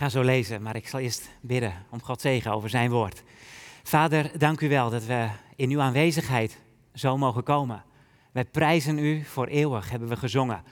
ga 0.00 0.08
zo 0.08 0.22
lezen, 0.22 0.62
maar 0.62 0.76
ik 0.76 0.88
zal 0.88 1.00
eerst 1.00 1.30
bidden 1.40 1.86
om 1.90 2.02
God 2.02 2.20
zegen 2.20 2.52
over 2.52 2.70
zijn 2.70 2.90
woord. 2.90 3.22
Vader, 3.82 4.38
dank 4.38 4.60
u 4.60 4.68
wel 4.68 4.90
dat 4.90 5.04
we 5.04 5.28
in 5.56 5.70
uw 5.70 5.80
aanwezigheid 5.80 6.58
zo 6.94 7.16
mogen 7.16 7.42
komen. 7.42 7.84
Wij 8.32 8.44
prijzen 8.44 8.98
u 8.98 9.24
voor 9.24 9.46
eeuwig, 9.46 9.90
hebben 9.90 10.08
we 10.08 10.16
gezongen. 10.16 10.62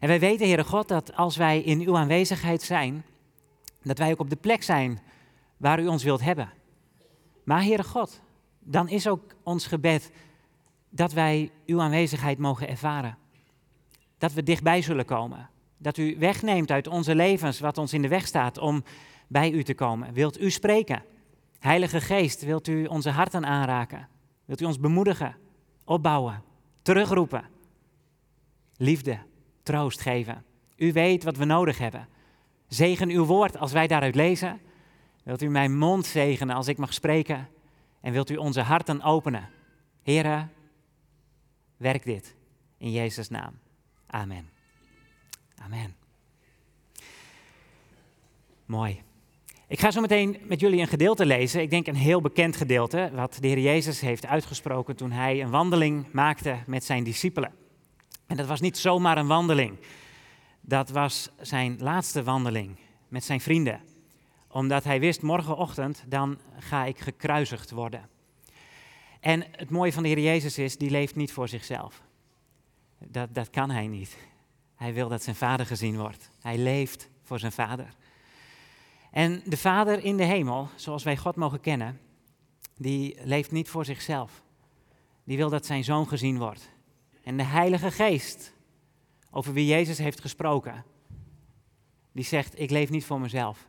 En 0.00 0.08
wij 0.08 0.20
weten, 0.20 0.46
Heere 0.46 0.64
God, 0.64 0.88
dat 0.88 1.16
als 1.16 1.36
wij 1.36 1.60
in 1.60 1.80
uw 1.80 1.96
aanwezigheid 1.96 2.62
zijn, 2.62 3.04
dat 3.82 3.98
wij 3.98 4.10
ook 4.10 4.20
op 4.20 4.30
de 4.30 4.36
plek 4.36 4.62
zijn 4.62 5.00
waar 5.56 5.80
u 5.80 5.86
ons 5.86 6.02
wilt 6.02 6.20
hebben. 6.20 6.52
Maar 7.44 7.62
Heere 7.62 7.84
God, 7.84 8.20
dan 8.58 8.88
is 8.88 9.08
ook 9.08 9.34
ons 9.42 9.66
gebed 9.66 10.10
dat 10.88 11.12
wij 11.12 11.50
uw 11.66 11.80
aanwezigheid 11.80 12.38
mogen 12.38 12.68
ervaren. 12.68 13.16
Dat 14.18 14.32
we 14.32 14.42
dichtbij 14.42 14.82
zullen 14.82 15.04
komen. 15.04 15.48
Dat 15.84 15.96
u 15.96 16.16
wegneemt 16.18 16.70
uit 16.70 16.86
onze 16.86 17.14
levens 17.14 17.60
wat 17.60 17.78
ons 17.78 17.92
in 17.92 18.02
de 18.02 18.08
weg 18.08 18.26
staat 18.26 18.58
om 18.58 18.82
bij 19.26 19.50
u 19.50 19.62
te 19.62 19.74
komen. 19.74 20.12
Wilt 20.12 20.40
u 20.40 20.50
spreken? 20.50 21.02
Heilige 21.58 22.00
Geest, 22.00 22.44
wilt 22.44 22.68
u 22.68 22.84
onze 22.84 23.10
harten 23.10 23.46
aanraken? 23.46 24.08
Wilt 24.44 24.60
u 24.60 24.64
ons 24.64 24.80
bemoedigen, 24.80 25.36
opbouwen, 25.84 26.42
terugroepen? 26.82 27.44
Liefde, 28.76 29.18
troost 29.62 30.00
geven. 30.00 30.44
U 30.76 30.92
weet 30.92 31.24
wat 31.24 31.36
we 31.36 31.44
nodig 31.44 31.78
hebben. 31.78 32.08
Zegen 32.68 33.08
uw 33.08 33.24
woord 33.24 33.58
als 33.58 33.72
wij 33.72 33.86
daaruit 33.86 34.14
lezen. 34.14 34.60
Wilt 35.22 35.42
u 35.42 35.48
mijn 35.48 35.78
mond 35.78 36.06
zegenen 36.06 36.56
als 36.56 36.68
ik 36.68 36.76
mag 36.76 36.92
spreken? 36.92 37.48
En 38.00 38.12
wilt 38.12 38.30
u 38.30 38.36
onze 38.36 38.60
harten 38.60 39.02
openen? 39.02 39.48
Heren, 40.02 40.50
werk 41.76 42.04
dit 42.04 42.36
in 42.78 42.90
Jezus' 42.90 43.28
naam. 43.28 43.58
Amen. 44.06 44.53
Amen. 45.64 45.94
Mooi. 48.66 49.02
Ik 49.66 49.80
ga 49.80 49.90
zo 49.90 50.00
meteen 50.00 50.36
met 50.42 50.60
jullie 50.60 50.80
een 50.80 50.86
gedeelte 50.86 51.26
lezen. 51.26 51.60
Ik 51.60 51.70
denk 51.70 51.86
een 51.86 51.94
heel 51.94 52.20
bekend 52.20 52.56
gedeelte, 52.56 53.10
wat 53.14 53.36
de 53.40 53.46
Heer 53.46 53.58
Jezus 53.58 54.00
heeft 54.00 54.26
uitgesproken 54.26 54.96
toen 54.96 55.10
hij 55.10 55.42
een 55.42 55.50
wandeling 55.50 56.12
maakte 56.12 56.56
met 56.66 56.84
zijn 56.84 57.04
discipelen. 57.04 57.54
En 58.26 58.36
dat 58.36 58.46
was 58.46 58.60
niet 58.60 58.78
zomaar 58.78 59.18
een 59.18 59.26
wandeling. 59.26 59.76
Dat 60.60 60.90
was 60.90 61.30
zijn 61.40 61.76
laatste 61.80 62.22
wandeling 62.22 62.76
met 63.08 63.24
zijn 63.24 63.40
vrienden. 63.40 63.80
Omdat 64.48 64.84
hij 64.84 65.00
wist, 65.00 65.22
morgenochtend 65.22 66.04
dan 66.08 66.38
ga 66.58 66.84
ik 66.84 66.98
gekruisigd 66.98 67.70
worden. 67.70 68.08
En 69.20 69.44
het 69.50 69.70
mooie 69.70 69.92
van 69.92 70.02
de 70.02 70.08
Heer 70.08 70.20
Jezus 70.20 70.58
is, 70.58 70.76
die 70.76 70.90
leeft 70.90 71.14
niet 71.14 71.32
voor 71.32 71.48
zichzelf. 71.48 72.02
Dat, 72.98 73.34
dat 73.34 73.50
kan 73.50 73.70
hij 73.70 73.86
niet. 73.86 74.16
Hij 74.84 74.94
wil 74.94 75.08
dat 75.08 75.22
zijn 75.22 75.36
vader 75.36 75.66
gezien 75.66 75.98
wordt. 75.98 76.30
Hij 76.40 76.58
leeft 76.58 77.08
voor 77.22 77.38
zijn 77.38 77.52
vader. 77.52 77.94
En 79.10 79.42
de 79.44 79.56
Vader 79.56 80.04
in 80.04 80.16
de 80.16 80.24
hemel, 80.24 80.68
zoals 80.74 81.02
wij 81.02 81.16
God 81.16 81.36
mogen 81.36 81.60
kennen, 81.60 82.00
die 82.76 83.16
leeft 83.22 83.50
niet 83.50 83.68
voor 83.68 83.84
zichzelf. 83.84 84.42
Die 85.24 85.36
wil 85.36 85.48
dat 85.48 85.66
zijn 85.66 85.84
zoon 85.84 86.08
gezien 86.08 86.38
wordt. 86.38 86.70
En 87.22 87.36
de 87.36 87.42
Heilige 87.42 87.90
Geest, 87.90 88.52
over 89.30 89.52
wie 89.52 89.66
Jezus 89.66 89.98
heeft 89.98 90.20
gesproken, 90.20 90.84
die 92.12 92.24
zegt: 92.24 92.60
Ik 92.60 92.70
leef 92.70 92.90
niet 92.90 93.04
voor 93.04 93.20
mezelf. 93.20 93.68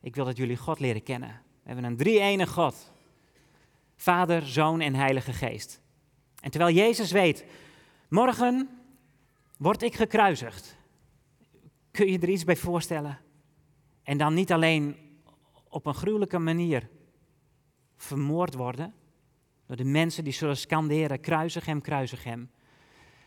Ik 0.00 0.14
wil 0.14 0.24
dat 0.24 0.36
jullie 0.36 0.56
God 0.56 0.80
leren 0.80 1.02
kennen. 1.02 1.40
We 1.62 1.66
hebben 1.72 1.84
een 1.84 1.96
drie-enige 1.96 2.52
God: 2.52 2.92
Vader, 3.96 4.46
Zoon 4.46 4.80
en 4.80 4.94
Heilige 4.94 5.32
Geest. 5.32 5.80
En 6.40 6.50
terwijl 6.50 6.74
Jezus 6.74 7.10
weet: 7.12 7.44
Morgen 8.08 8.68
word 9.56 9.82
ik 9.82 9.94
gekruisigd. 9.94 10.76
Kun 11.90 12.06
je 12.06 12.18
er 12.18 12.28
iets 12.28 12.44
bij 12.44 12.56
voorstellen? 12.56 13.18
En 14.02 14.18
dan 14.18 14.34
niet 14.34 14.52
alleen 14.52 14.96
op 15.68 15.86
een 15.86 15.94
gruwelijke 15.94 16.38
manier 16.38 16.88
vermoord 17.96 18.54
worden 18.54 18.94
door 19.66 19.76
de 19.76 19.84
mensen 19.84 20.24
die 20.24 20.32
zullen 20.32 20.56
scanderen: 20.56 21.20
kruisig 21.20 21.66
hem, 21.66 21.80
kruisig 21.80 22.24
hem. 22.24 22.50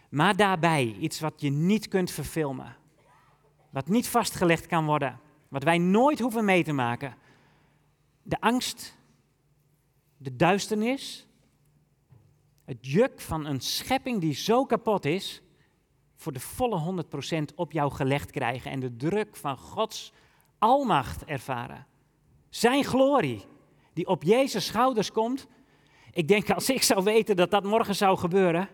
Maar 0.10 0.36
daarbij 0.36 0.96
iets 1.00 1.20
wat 1.20 1.42
je 1.42 1.50
niet 1.50 1.88
kunt 1.88 2.12
verfilmen, 2.12 2.76
wat 3.70 3.88
niet 3.88 4.08
vastgelegd 4.08 4.66
kan 4.66 4.86
worden, 4.86 5.20
wat 5.48 5.64
wij 5.64 5.78
nooit 5.78 6.20
hoeven 6.20 6.46
mee 6.46 6.64
te 6.64 6.74
maken. 6.74 7.16
De 8.24 8.42
angst, 8.42 8.98
de 10.18 10.36
duisternis, 10.36 11.28
het 12.66 12.88
juk 12.88 13.22
van 13.22 13.46
een 13.46 13.62
schepping 13.62 14.22
die 14.22 14.34
zo 14.34 14.66
kapot 14.66 15.06
is, 15.06 15.42
voor 16.20 16.34
de 16.34 16.40
volle 16.40 17.04
100% 17.52 17.56
op 17.56 17.72
jou 17.72 17.92
gelegd 17.92 18.32
krijgen 18.32 18.72
en 18.72 18.80
de 18.80 18.96
druk 18.96 19.36
van 19.36 19.58
Gods 19.58 20.14
almacht 20.58 21.26
ervaren. 21.26 21.86
Zijn 22.50 22.84
glorie, 22.84 23.46
die 23.94 24.08
op 24.08 24.24
Jezus' 24.24 24.66
schouders 24.66 25.12
komt. 25.12 25.48
Ik 26.12 26.28
denk 26.28 26.50
als 26.50 26.70
ik 26.70 26.84
zou 26.84 27.04
weten 27.04 27.36
dat 27.36 27.52
dat 27.52 27.64
morgen 27.64 27.96
zou 27.96 28.18
gebeuren. 28.18 28.70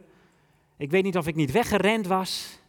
Ik 0.77 0.91
weet 0.91 1.03
niet 1.03 1.17
of 1.17 1.27
ik 1.27 1.35
niet 1.35 1.51
weggerend 1.51 2.07
was. 2.07 2.59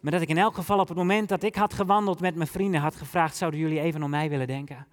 Maar 0.00 0.12
dat 0.12 0.20
ik 0.20 0.28
in 0.28 0.38
elk 0.38 0.54
geval 0.54 0.78
op 0.78 0.88
het 0.88 0.96
moment 0.96 1.28
dat 1.28 1.42
ik 1.42 1.54
had 1.54 1.74
gewandeld 1.74 2.20
met 2.20 2.34
mijn 2.34 2.48
vrienden 2.48 2.80
had 2.80 2.96
gevraagd: 2.96 3.36
zouden 3.36 3.60
jullie 3.60 3.80
even 3.80 4.02
om 4.02 4.10
mij 4.10 4.28
willen 4.28 4.46
denken? 4.46 4.86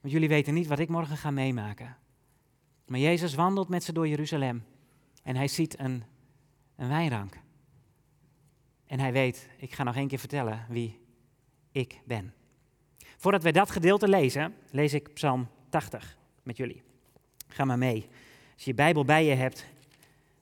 Want 0.00 0.12
jullie 0.12 0.28
weten 0.28 0.54
niet 0.54 0.66
wat 0.66 0.78
ik 0.78 0.88
morgen 0.88 1.16
ga 1.16 1.30
meemaken. 1.30 1.96
Maar 2.86 3.00
Jezus 3.00 3.34
wandelt 3.34 3.68
met 3.68 3.84
ze 3.84 3.92
door 3.92 4.08
Jeruzalem. 4.08 4.64
En 5.22 5.36
hij 5.36 5.48
ziet 5.48 5.78
een, 5.78 6.04
een 6.76 6.88
wijnrank. 6.88 7.46
En 8.88 9.00
hij 9.00 9.12
weet, 9.12 9.48
ik 9.56 9.74
ga 9.74 9.82
nog 9.82 9.96
één 9.96 10.08
keer 10.08 10.18
vertellen 10.18 10.66
wie 10.68 10.98
ik 11.72 12.00
ben. 12.04 12.34
Voordat 13.16 13.42
wij 13.42 13.52
dat 13.52 13.70
gedeelte 13.70 14.08
lezen, 14.08 14.54
lees 14.70 14.94
ik 14.94 15.12
Psalm 15.12 15.48
80 15.68 16.16
met 16.42 16.56
jullie. 16.56 16.82
Ga 17.48 17.64
maar 17.64 17.78
mee. 17.78 18.08
Als 18.54 18.64
je 18.64 18.70
je 18.70 18.76
Bijbel 18.76 19.04
bij 19.04 19.24
je 19.24 19.34
hebt, 19.34 19.66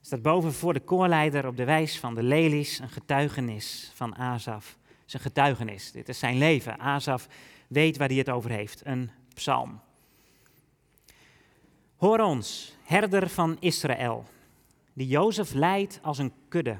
staat 0.00 0.22
boven 0.22 0.52
voor 0.52 0.72
de 0.72 0.80
koorleider 0.80 1.46
op 1.46 1.56
de 1.56 1.64
wijs 1.64 1.98
van 1.98 2.14
de 2.14 2.22
lelies 2.22 2.78
een 2.78 2.88
getuigenis 2.88 3.90
van 3.94 4.16
Azaf. 4.16 4.78
Zijn 5.04 5.22
getuigenis, 5.22 5.92
dit 5.92 6.08
is 6.08 6.18
zijn 6.18 6.38
leven. 6.38 6.78
Azaf 6.78 7.28
weet 7.68 7.96
waar 7.96 8.08
hij 8.08 8.16
het 8.16 8.30
over 8.30 8.50
heeft, 8.50 8.80
een 8.84 9.10
psalm. 9.34 9.80
Hoor 11.96 12.18
ons, 12.18 12.76
herder 12.82 13.28
van 13.28 13.56
Israël, 13.60 14.24
die 14.92 15.06
Jozef 15.06 15.52
leidt 15.52 15.98
als 16.02 16.18
een 16.18 16.32
kudde. 16.48 16.78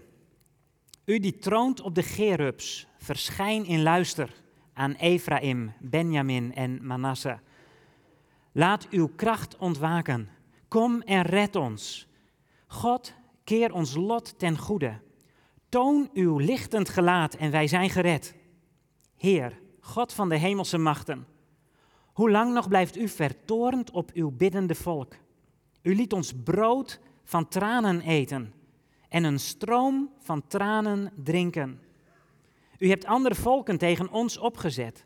U 1.06 1.19
die 1.19 1.39
troont 1.39 1.81
op 1.81 1.94
de 1.94 2.03
Gerubs, 2.03 2.87
verschijn 2.97 3.65
in 3.65 3.83
luister 3.83 4.33
aan 4.72 4.94
Ephraim, 4.94 5.72
Benjamin 5.81 6.55
en 6.55 6.87
Manasse. 6.87 7.39
Laat 8.53 8.89
uw 8.91 9.09
kracht 9.17 9.56
ontwaken. 9.56 10.28
Kom 10.69 11.03
en 11.03 11.22
red 11.22 11.56
ons. 11.56 12.09
God, 12.67 13.15
keer 13.44 13.72
ons 13.72 13.94
lot 13.94 14.39
ten 14.39 14.59
goede. 14.59 15.00
Toon 15.69 16.11
uw 16.12 16.39
lichtend 16.39 16.89
gelaat 16.89 17.34
en 17.34 17.50
wij 17.50 17.67
zijn 17.67 17.91
gered. 17.91 18.34
Heer, 19.17 19.61
God 19.81 20.12
van 20.12 20.28
de 20.28 20.38
hemelse 20.38 20.78
machten, 20.78 21.27
hoe 22.12 22.31
lang 22.31 22.53
nog 22.53 22.69
blijft 22.69 22.97
u 22.97 23.09
vertorend 23.09 23.91
op 23.91 24.11
uw 24.15 24.31
biddende 24.31 24.75
volk? 24.75 25.15
U 25.83 25.94
liet 25.94 26.12
ons 26.12 26.33
brood 26.44 27.00
van 27.25 27.49
tranen 27.49 28.00
eten 28.00 28.53
en 29.09 29.25
een 29.25 29.41
stroom 29.41 30.11
van 30.19 30.47
tranen 30.47 31.12
drinken. 31.25 31.81
U 32.78 32.89
hebt 32.89 33.05
andere 33.05 33.34
volken 33.34 33.78
tegen 33.78 34.11
ons 34.11 34.39
opgezet. 34.39 35.05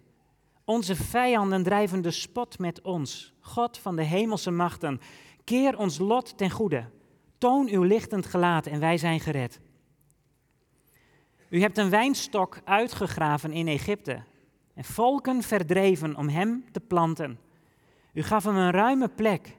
Onze 0.64 0.96
vijanden 0.96 1.62
drijven 1.62 2.02
de 2.02 2.10
spot 2.10 2.58
met 2.58 2.82
ons. 2.82 3.32
God 3.40 3.78
van 3.78 3.96
de 3.96 4.02
hemelse 4.02 4.50
machten, 4.50 5.00
keer 5.44 5.78
ons 5.78 5.98
lot 5.98 6.38
ten 6.38 6.50
goede. 6.50 6.84
Toon 7.38 7.68
uw 7.68 7.82
lichtend 7.82 8.26
gelaat 8.26 8.66
en 8.66 8.80
wij 8.80 8.98
zijn 8.98 9.20
gered. 9.20 9.60
U 11.48 11.60
hebt 11.60 11.78
een 11.78 11.90
wijnstok 11.90 12.60
uitgegraven 12.64 13.52
in 13.52 13.68
Egypte 13.68 14.22
en 14.74 14.84
volken 14.84 15.42
verdreven 15.42 16.16
om 16.16 16.28
hem 16.28 16.64
te 16.72 16.80
planten. 16.80 17.38
U 18.12 18.22
gaf 18.22 18.44
hem 18.44 18.56
een 18.56 18.70
ruime 18.70 19.08
plek. 19.08 19.56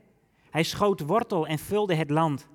Hij 0.49 0.63
schoot 0.63 0.99
wortel 0.99 1.47
en 1.47 1.59
vulde 1.59 1.95
het 1.95 2.09
land. 2.09 2.47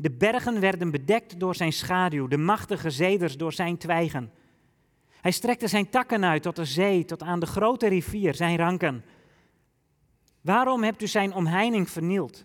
De 0.00 0.10
bergen 0.10 0.60
werden 0.60 0.90
bedekt 0.90 1.40
door 1.40 1.54
zijn 1.54 1.72
schaduw, 1.72 2.26
de 2.26 2.36
machtige 2.36 2.90
zeders 2.90 3.36
door 3.36 3.52
zijn 3.52 3.76
twijgen. 3.76 4.32
Hij 5.20 5.30
strekte 5.30 5.68
zijn 5.68 5.90
takken 5.90 6.24
uit 6.24 6.42
tot 6.42 6.56
de 6.56 6.64
zee, 6.64 7.04
tot 7.04 7.22
aan 7.22 7.40
de 7.40 7.46
grote 7.46 7.88
rivier, 7.88 8.34
zijn 8.34 8.56
ranken. 8.56 9.04
Waarom 10.40 10.82
hebt 10.82 11.02
u 11.02 11.06
zijn 11.06 11.34
omheining 11.34 11.90
vernield? 11.90 12.44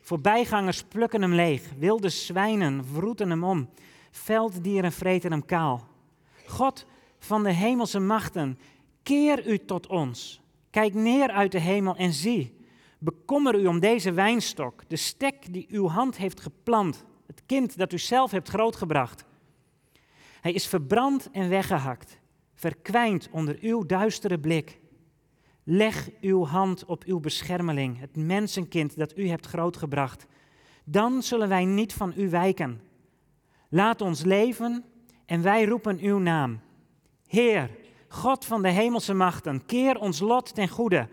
Voorbijgangers 0.00 0.82
plukken 0.82 1.22
hem 1.22 1.32
leeg, 1.32 1.62
wilde 1.78 2.08
zwijnen 2.08 2.84
vroeten 2.84 3.30
hem 3.30 3.44
om, 3.44 3.68
velddieren 4.10 4.92
vreten 4.92 5.30
hem 5.30 5.44
kaal. 5.44 5.88
God 6.46 6.86
van 7.18 7.42
de 7.42 7.52
hemelse 7.52 8.00
machten, 8.00 8.58
keer 9.02 9.46
u 9.46 9.58
tot 9.58 9.86
ons. 9.86 10.40
Kijk 10.70 10.94
neer 10.94 11.30
uit 11.30 11.52
de 11.52 11.60
hemel 11.60 11.96
en 11.96 12.12
zie. 12.12 12.55
Bekommer 13.06 13.60
u 13.60 13.66
om 13.66 13.80
deze 13.80 14.12
wijnstok, 14.12 14.82
de 14.88 14.96
stek 14.96 15.52
die 15.52 15.66
uw 15.70 15.88
hand 15.88 16.16
heeft 16.16 16.40
geplant, 16.40 17.04
het 17.26 17.42
kind 17.46 17.76
dat 17.78 17.92
u 17.92 17.98
zelf 17.98 18.30
hebt 18.30 18.48
grootgebracht. 18.48 19.24
Hij 20.40 20.52
is 20.52 20.66
verbrand 20.66 21.30
en 21.30 21.48
weggehakt, 21.48 22.18
verkwijnd 22.54 23.28
onder 23.30 23.58
uw 23.60 23.86
duistere 23.86 24.38
blik. 24.38 24.80
Leg 25.64 26.10
uw 26.20 26.44
hand 26.44 26.84
op 26.84 27.04
uw 27.04 27.20
beschermeling, 27.20 28.00
het 28.00 28.16
mensenkind 28.16 28.96
dat 28.96 29.18
u 29.18 29.28
hebt 29.28 29.46
grootgebracht. 29.46 30.26
Dan 30.84 31.22
zullen 31.22 31.48
wij 31.48 31.64
niet 31.64 31.92
van 31.92 32.12
u 32.16 32.30
wijken. 32.30 32.80
Laat 33.68 34.00
ons 34.00 34.22
leven 34.22 34.84
en 35.26 35.42
wij 35.42 35.64
roepen 35.64 35.98
uw 35.98 36.18
naam. 36.18 36.60
Heer, 37.26 37.70
God 38.08 38.44
van 38.44 38.62
de 38.62 38.70
hemelse 38.70 39.14
machten, 39.14 39.66
keer 39.66 39.98
ons 39.98 40.20
lot 40.20 40.54
ten 40.54 40.68
goede. 40.68 41.08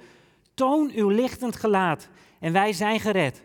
Toon 0.53 0.91
uw 0.91 1.09
lichtend 1.09 1.55
gelaat 1.55 2.09
en 2.39 2.53
wij 2.53 2.73
zijn 2.73 2.99
gered. 2.99 3.43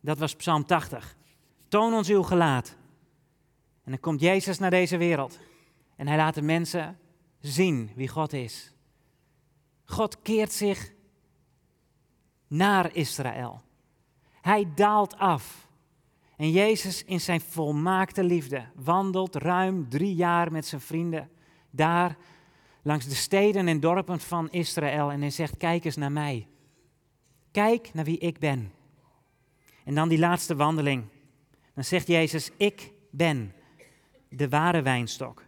Dat 0.00 0.18
was 0.18 0.36
Psalm 0.36 0.66
80. 0.66 1.16
Toon 1.68 1.94
ons 1.94 2.08
uw 2.08 2.22
gelaat. 2.22 2.76
En 3.84 3.90
dan 3.90 4.00
komt 4.00 4.20
Jezus 4.20 4.58
naar 4.58 4.70
deze 4.70 4.96
wereld 4.96 5.38
en 5.96 6.06
hij 6.06 6.16
laat 6.16 6.34
de 6.34 6.42
mensen 6.42 6.98
zien 7.40 7.90
wie 7.94 8.08
God 8.08 8.32
is. 8.32 8.72
God 9.84 10.22
keert 10.22 10.52
zich 10.52 10.92
naar 12.46 12.94
Israël. 12.94 13.62
Hij 14.40 14.68
daalt 14.74 15.16
af. 15.16 15.68
En 16.36 16.50
Jezus 16.50 17.04
in 17.04 17.20
zijn 17.20 17.40
volmaakte 17.40 18.24
liefde 18.24 18.64
wandelt 18.74 19.34
ruim 19.34 19.88
drie 19.88 20.14
jaar 20.14 20.52
met 20.52 20.66
zijn 20.66 20.80
vrienden 20.80 21.30
daar 21.70 22.16
langs 22.86 23.06
de 23.08 23.14
steden 23.14 23.68
en 23.68 23.80
dorpen 23.80 24.20
van 24.20 24.50
Israël 24.50 25.10
en 25.10 25.20
hij 25.20 25.30
zegt, 25.30 25.56
kijk 25.56 25.84
eens 25.84 25.96
naar 25.96 26.12
mij. 26.12 26.46
Kijk 27.50 27.90
naar 27.94 28.04
wie 28.04 28.18
ik 28.18 28.38
ben. 28.38 28.72
En 29.84 29.94
dan 29.94 30.08
die 30.08 30.18
laatste 30.18 30.56
wandeling. 30.56 31.04
Dan 31.74 31.84
zegt 31.84 32.06
Jezus, 32.06 32.50
ik 32.56 32.92
ben 33.10 33.52
de 34.28 34.48
ware 34.48 34.82
wijnstok. 34.82 35.44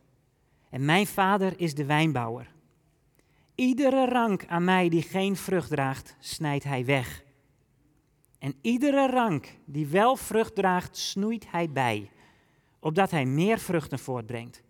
En 0.71 0.85
mijn 0.85 1.07
vader 1.07 1.61
is 1.61 1.75
de 1.75 1.85
wijnbouwer. 1.85 2.51
Iedere 3.55 4.07
rank 4.09 4.47
aan 4.47 4.65
mij 4.65 4.89
die 4.89 5.03
geen 5.03 5.37
vrucht 5.37 5.71
draagt, 5.71 6.17
snijdt 6.19 6.65
hij 6.65 6.85
weg. 6.85 7.25
En 8.39 8.55
iedere 8.61 9.11
rank 9.11 9.57
die 9.65 9.87
wel 9.87 10.17
vrucht 10.17 10.55
draagt, 10.55 10.97
snoeit 10.97 11.51
hij 11.51 11.71
bij, 11.71 12.11
opdat 12.81 13.11
hij 13.11 13.25
meer 13.25 13.59
vruchten 13.59 13.99
voortbrengt. 13.99 14.63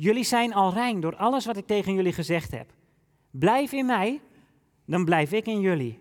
Jullie 0.00 0.24
zijn 0.24 0.54
al 0.54 0.72
rein 0.72 1.00
door 1.00 1.16
alles 1.16 1.46
wat 1.46 1.56
ik 1.56 1.66
tegen 1.66 1.94
jullie 1.94 2.12
gezegd 2.12 2.50
heb. 2.50 2.72
Blijf 3.30 3.72
in 3.72 3.86
mij, 3.86 4.20
dan 4.84 5.04
blijf 5.04 5.32
ik 5.32 5.46
in 5.46 5.60
jullie. 5.60 5.98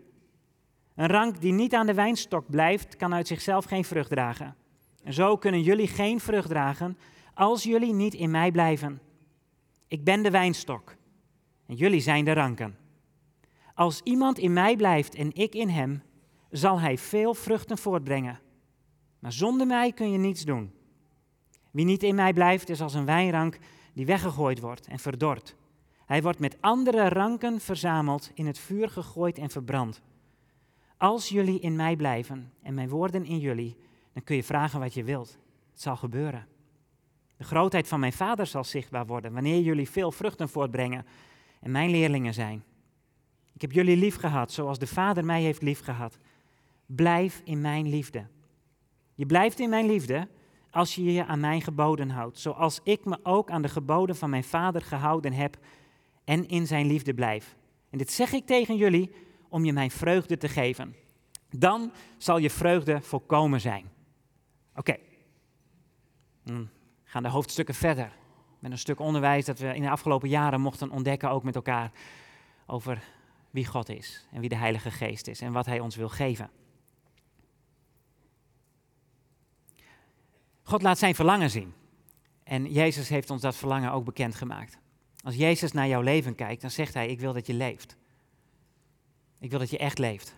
Een 0.95 1.07
rank 1.07 1.41
die 1.41 1.51
niet 1.53 1.73
aan 1.73 1.85
de 1.85 1.93
wijnstok 1.93 2.49
blijft, 2.49 2.95
kan 2.95 3.13
uit 3.13 3.27
zichzelf 3.27 3.65
geen 3.65 3.83
vrucht 3.83 4.09
dragen. 4.09 4.55
En 5.03 5.13
zo 5.13 5.37
kunnen 5.37 5.61
jullie 5.61 5.87
geen 5.87 6.19
vrucht 6.19 6.49
dragen 6.49 6.97
als 7.33 7.63
jullie 7.63 7.93
niet 7.93 8.13
in 8.13 8.31
mij 8.31 8.51
blijven. 8.51 8.99
Ik 9.87 10.03
ben 10.03 10.23
de 10.23 10.31
wijnstok 10.31 10.95
en 11.65 11.75
jullie 11.75 12.01
zijn 12.01 12.25
de 12.25 12.33
ranken. 12.33 12.77
Als 13.73 14.01
iemand 14.03 14.37
in 14.37 14.53
mij 14.53 14.75
blijft 14.75 15.15
en 15.15 15.35
ik 15.35 15.55
in 15.55 15.69
hem, 15.69 16.03
zal 16.49 16.79
hij 16.79 16.97
veel 16.97 17.33
vruchten 17.33 17.77
voortbrengen. 17.77 18.39
Maar 19.19 19.33
zonder 19.33 19.67
mij 19.67 19.91
kun 19.91 20.11
je 20.11 20.17
niets 20.17 20.45
doen. 20.45 20.71
Wie 21.71 21.85
niet 21.85 22.03
in 22.03 22.15
mij 22.15 22.33
blijft, 22.33 22.69
is 22.69 22.81
als 22.81 22.93
een 22.93 23.05
wijnrank 23.05 23.57
die 23.97 24.05
weggegooid 24.05 24.59
wordt 24.59 24.87
en 24.87 24.99
verdort. 24.99 25.55
Hij 26.05 26.21
wordt 26.21 26.39
met 26.39 26.57
andere 26.59 27.09
ranken 27.09 27.59
verzameld, 27.59 28.31
in 28.33 28.45
het 28.45 28.59
vuur 28.59 28.89
gegooid 28.89 29.37
en 29.37 29.49
verbrand. 29.49 30.01
Als 30.97 31.29
jullie 31.29 31.59
in 31.59 31.75
mij 31.75 31.95
blijven 31.95 32.53
en 32.61 32.73
mijn 32.73 32.89
woorden 32.89 33.25
in 33.25 33.39
jullie, 33.39 33.77
dan 34.13 34.23
kun 34.23 34.35
je 34.35 34.43
vragen 34.43 34.79
wat 34.79 34.93
je 34.93 35.03
wilt. 35.03 35.37
Het 35.71 35.81
zal 35.81 35.95
gebeuren. 35.95 36.47
De 37.37 37.43
grootheid 37.43 37.87
van 37.87 37.99
mijn 37.99 38.13
vader 38.13 38.45
zal 38.45 38.63
zichtbaar 38.63 39.05
worden 39.05 39.33
wanneer 39.33 39.61
jullie 39.61 39.89
veel 39.89 40.11
vruchten 40.11 40.49
voortbrengen 40.49 41.05
en 41.61 41.71
mijn 41.71 41.89
leerlingen 41.89 42.33
zijn. 42.33 42.63
Ik 43.53 43.61
heb 43.61 43.71
jullie 43.71 43.97
lief 43.97 44.15
gehad 44.15 44.51
zoals 44.51 44.79
de 44.79 44.87
Vader 44.87 45.25
mij 45.25 45.41
heeft 45.41 45.61
lief 45.61 45.79
gehad. 45.79 46.17
Blijf 46.85 47.41
in 47.43 47.61
mijn 47.61 47.89
liefde. 47.89 48.27
Je 49.13 49.25
blijft 49.25 49.59
in 49.59 49.69
mijn 49.69 49.85
liefde 49.85 50.27
als 50.71 50.95
je 50.95 51.13
je 51.13 51.25
aan 51.25 51.39
mijn 51.39 51.61
geboden 51.61 52.09
houdt, 52.09 52.39
zoals 52.39 52.79
ik 52.83 53.05
me 53.05 53.19
ook 53.23 53.51
aan 53.51 53.61
de 53.61 53.69
geboden 53.69 54.15
van 54.15 54.29
mijn 54.29 54.43
Vader 54.43 54.81
gehouden 54.81 55.33
heb 55.33 55.57
en 56.23 56.47
in 56.47 56.67
zijn 56.67 56.85
liefde 56.85 57.13
blijf. 57.13 57.55
En 57.89 57.97
dit 57.97 58.11
zeg 58.11 58.31
ik 58.31 58.45
tegen 58.45 58.75
jullie 58.75 59.11
om 59.49 59.65
je 59.65 59.73
mijn 59.73 59.91
vreugde 59.91 60.37
te 60.37 60.47
geven. 60.47 60.95
Dan 61.49 61.91
zal 62.17 62.37
je 62.37 62.49
vreugde 62.49 63.01
volkomen 63.01 63.61
zijn. 63.61 63.89
Oké, 64.75 64.95
okay. 66.45 66.69
gaan 67.03 67.23
de 67.23 67.29
hoofdstukken 67.29 67.75
verder 67.75 68.11
met 68.59 68.71
een 68.71 68.77
stuk 68.77 68.99
onderwijs 68.99 69.45
dat 69.45 69.59
we 69.59 69.75
in 69.75 69.81
de 69.81 69.89
afgelopen 69.89 70.29
jaren 70.29 70.61
mochten 70.61 70.89
ontdekken, 70.89 71.29
ook 71.29 71.43
met 71.43 71.55
elkaar, 71.55 71.91
over 72.65 73.03
wie 73.51 73.65
God 73.65 73.89
is 73.89 74.27
en 74.31 74.39
wie 74.39 74.49
de 74.49 74.55
Heilige 74.55 74.91
Geest 74.91 75.27
is 75.27 75.41
en 75.41 75.51
wat 75.51 75.65
Hij 75.65 75.79
ons 75.79 75.95
wil 75.95 76.09
geven. 76.09 76.49
God 80.67 80.81
laat 80.81 80.97
zijn 80.97 81.15
verlangen 81.15 81.49
zien. 81.49 81.73
En 82.43 82.71
Jezus 82.71 83.09
heeft 83.09 83.29
ons 83.29 83.41
dat 83.41 83.55
verlangen 83.55 83.91
ook 83.91 84.05
bekendgemaakt. 84.05 84.77
Als 85.23 85.35
Jezus 85.35 85.71
naar 85.71 85.87
jouw 85.87 86.01
leven 86.01 86.35
kijkt, 86.35 86.61
dan 86.61 86.71
zegt 86.71 86.93
Hij, 86.93 87.07
ik 87.07 87.19
wil 87.19 87.33
dat 87.33 87.47
je 87.47 87.53
leeft. 87.53 87.95
Ik 89.39 89.49
wil 89.49 89.59
dat 89.59 89.69
je 89.69 89.77
echt 89.77 89.97
leeft. 89.97 90.35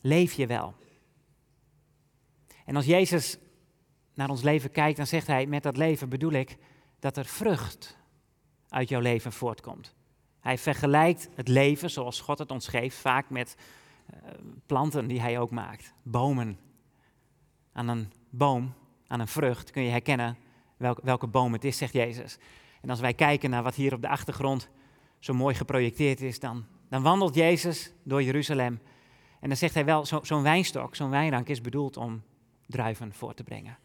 Leef 0.00 0.32
je 0.32 0.46
wel. 0.46 0.74
En 2.64 2.76
als 2.76 2.84
Jezus 2.84 3.38
naar 4.14 4.28
ons 4.28 4.42
leven 4.42 4.70
kijkt, 4.70 4.96
dan 4.96 5.06
zegt 5.06 5.26
Hij, 5.26 5.46
met 5.46 5.62
dat 5.62 5.76
leven 5.76 6.08
bedoel 6.08 6.32
ik 6.32 6.56
dat 6.98 7.16
er 7.16 7.26
vrucht 7.26 7.96
uit 8.68 8.88
jouw 8.88 9.00
leven 9.00 9.32
voortkomt. 9.32 9.94
Hij 10.40 10.58
vergelijkt 10.58 11.28
het 11.34 11.48
leven 11.48 11.90
zoals 11.90 12.20
God 12.20 12.38
het 12.38 12.50
ons 12.50 12.68
geeft 12.68 12.96
vaak 12.96 13.30
met 13.30 13.56
uh, 14.14 14.30
planten 14.66 15.06
die 15.06 15.20
hij 15.20 15.38
ook 15.38 15.50
maakt. 15.50 15.92
Bomen. 16.02 16.58
Aan 17.72 17.88
een 17.88 18.12
boom, 18.30 18.74
aan 19.08 19.20
een 19.20 19.28
vrucht 19.28 19.70
kun 19.70 19.82
je 19.82 19.90
herkennen 19.90 20.36
welke, 20.76 21.00
welke 21.04 21.26
boom 21.26 21.52
het 21.52 21.64
is, 21.64 21.76
zegt 21.76 21.92
Jezus. 21.92 22.38
En 22.80 22.90
als 22.90 23.00
wij 23.00 23.14
kijken 23.14 23.50
naar 23.50 23.62
wat 23.62 23.74
hier 23.74 23.94
op 23.94 24.02
de 24.02 24.08
achtergrond 24.08 24.68
zo 25.18 25.34
mooi 25.34 25.54
geprojecteerd 25.54 26.20
is, 26.20 26.40
dan, 26.40 26.66
dan 26.88 27.02
wandelt 27.02 27.34
Jezus 27.34 27.92
door 28.02 28.22
Jeruzalem. 28.22 28.80
En 29.40 29.48
dan 29.48 29.56
zegt 29.56 29.74
hij 29.74 29.84
wel, 29.84 30.06
zo'n 30.06 30.26
zo 30.26 30.42
wijnstok, 30.42 30.96
zo'n 30.96 31.10
wijnrank 31.10 31.48
is 31.48 31.60
bedoeld 31.60 31.96
om 31.96 32.22
druiven 32.66 33.12
voor 33.12 33.34
te 33.34 33.42
brengen. 33.42 33.78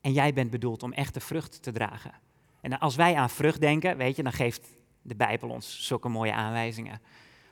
En 0.00 0.12
jij 0.12 0.32
bent 0.32 0.50
bedoeld 0.50 0.82
om 0.82 0.92
echte 0.92 1.20
vrucht 1.20 1.62
te 1.62 1.72
dragen. 1.72 2.12
En 2.60 2.78
als 2.78 2.96
wij 2.96 3.14
aan 3.14 3.30
vrucht 3.30 3.60
denken, 3.60 3.96
weet 3.96 4.16
je, 4.16 4.22
dan 4.22 4.32
geeft 4.32 4.68
de 5.02 5.16
Bijbel 5.16 5.48
ons 5.48 5.86
zulke 5.86 6.08
mooie 6.08 6.32
aanwijzingen 6.32 7.00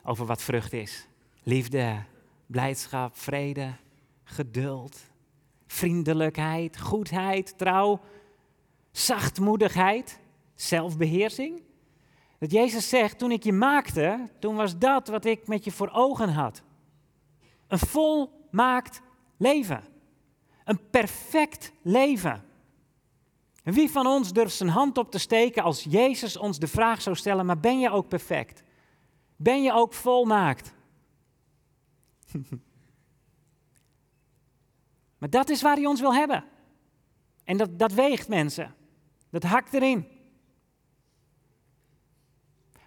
over 0.02 0.26
wat 0.26 0.43
vrucht 0.43 0.73
is. 0.73 1.09
Liefde, 1.43 2.02
blijdschap, 2.47 3.17
vrede, 3.17 3.73
geduld, 4.25 5.00
vriendelijkheid, 5.68 6.80
goedheid, 6.80 7.58
trouw, 7.58 8.00
zachtmoedigheid, 8.90 10.20
zelfbeheersing. 10.54 11.62
Dat 12.38 12.50
Jezus 12.50 12.88
zegt, 12.88 13.18
toen 13.18 13.30
ik 13.30 13.44
je 13.44 13.52
maakte, 13.52 14.28
toen 14.38 14.54
was 14.56 14.78
dat 14.78 15.08
wat 15.08 15.25
ik 15.25 15.46
met 15.46 15.64
je 15.64 15.70
voor 15.70 15.90
ogen 15.92 16.28
had. 16.28 16.62
Een 17.66 17.78
volmaakt 17.78 19.00
leven. 19.37 19.84
Een 20.64 20.90
perfect 20.90 21.72
leven. 21.82 22.44
En 23.62 23.72
wie 23.72 23.90
van 23.90 24.06
ons 24.06 24.32
durft 24.32 24.54
zijn 24.54 24.68
hand 24.68 24.98
op 24.98 25.10
te 25.10 25.18
steken 25.18 25.62
als 25.62 25.87
Jezus 25.88 26.37
ons 26.37 26.58
de 26.58 26.66
vraag 26.66 27.02
zou 27.02 27.16
stellen, 27.16 27.46
maar 27.46 27.60
ben 27.60 27.78
je 27.78 27.90
ook 27.90 28.08
perfect? 28.08 28.62
Ben 29.37 29.62
je 29.62 29.72
ook 29.72 29.92
volmaakt? 29.92 30.75
maar 35.18 35.30
dat 35.30 35.48
is 35.48 35.62
waar 35.62 35.76
hij 35.76 35.87
ons 35.87 36.00
wil 36.00 36.14
hebben. 36.14 36.44
En 37.44 37.56
dat, 37.56 37.78
dat 37.78 37.92
weegt 37.92 38.28
mensen. 38.28 38.75
Dat 39.30 39.42
hakt 39.42 39.75
erin. 39.75 40.06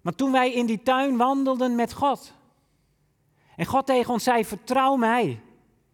Maar 0.01 0.15
toen 0.15 0.31
wij 0.31 0.53
in 0.53 0.65
die 0.65 0.83
tuin 0.83 1.17
wandelden 1.17 1.75
met 1.75 1.93
God. 1.93 2.33
En 3.55 3.65
God 3.65 3.85
tegen 3.85 4.13
ons 4.13 4.23
zei: 4.23 4.45
Vertrouw 4.45 4.95
mij. 4.95 5.41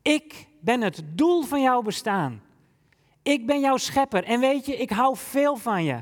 Ik 0.01 0.47
ben 0.59 0.81
het 0.81 1.03
doel 1.05 1.43
van 1.43 1.61
jouw 1.61 1.81
bestaan. 1.81 2.41
Ik 3.21 3.45
ben 3.45 3.59
jouw 3.59 3.77
schepper 3.77 4.23
en 4.23 4.39
weet 4.39 4.65
je, 4.65 4.77
ik 4.77 4.89
hou 4.89 5.17
veel 5.17 5.55
van 5.55 5.83
je. 5.83 6.01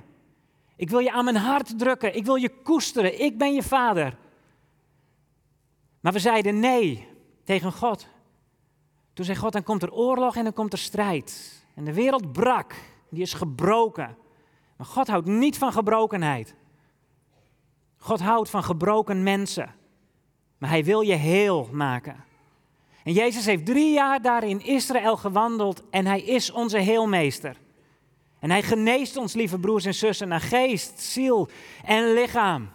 Ik 0.76 0.90
wil 0.90 1.00
je 1.00 1.12
aan 1.12 1.24
mijn 1.24 1.36
hart 1.36 1.80
drukken. 1.80 2.16
Ik 2.16 2.26
wil 2.26 2.36
je 2.36 2.62
koesteren. 2.64 3.22
Ik 3.22 3.38
ben 3.38 3.54
je 3.54 3.64
vader. 3.64 4.18
Maar 6.00 6.14
we 6.14 6.20
zeiden 6.20 6.60
nee 6.60 7.08
tegen 7.44 7.72
God. 7.72 8.08
Toen 9.16 9.26
zei 9.26 9.38
God, 9.38 9.54
dan 9.54 9.64
komt 9.64 9.84
er 9.84 9.94
oorlog 9.94 10.36
en 10.36 10.44
dan 10.44 10.54
komt 10.54 10.74
er 10.74 10.80
strijd. 10.80 11.62
En 11.76 11.86
de 11.86 11.94
wereld 11.94 12.32
brak. 12.32 12.76
Die 13.10 13.22
is 13.22 13.34
gebroken. 13.34 14.18
Maar 14.78 14.88
God 14.88 15.08
houdt 15.08 15.28
niet 15.28 15.58
van 15.58 15.72
gebrokenheid. 15.72 16.56
God 17.98 18.20
houdt 18.20 18.50
van 18.50 18.64
gebroken 18.64 19.24
mensen. 19.24 19.76
Maar 20.58 20.70
hij 20.70 20.84
wil 20.84 21.02
je 21.02 21.14
heel 21.14 21.70
maken. 21.72 22.24
En 23.04 23.14
Jezus 23.14 23.46
heeft 23.46 23.66
drie 23.66 23.94
jaar 23.94 24.22
daar 24.22 24.44
in 24.44 24.62
Israël 24.62 25.18
gewandeld 25.18 25.84
en 25.90 26.06
hij 26.06 26.22
is 26.22 26.52
onze 26.52 26.78
heelmeester. 26.78 27.58
En 28.40 28.50
hij 28.50 28.64
geneest 28.64 29.18
ons, 29.18 29.34
lieve 29.34 29.60
broers 29.60 29.86
en 29.86 29.94
zussen, 29.94 30.28
naar 30.28 30.42
geest, 30.42 31.00
ziel 31.00 31.50
en 31.84 32.14
lichaam. 32.14 32.70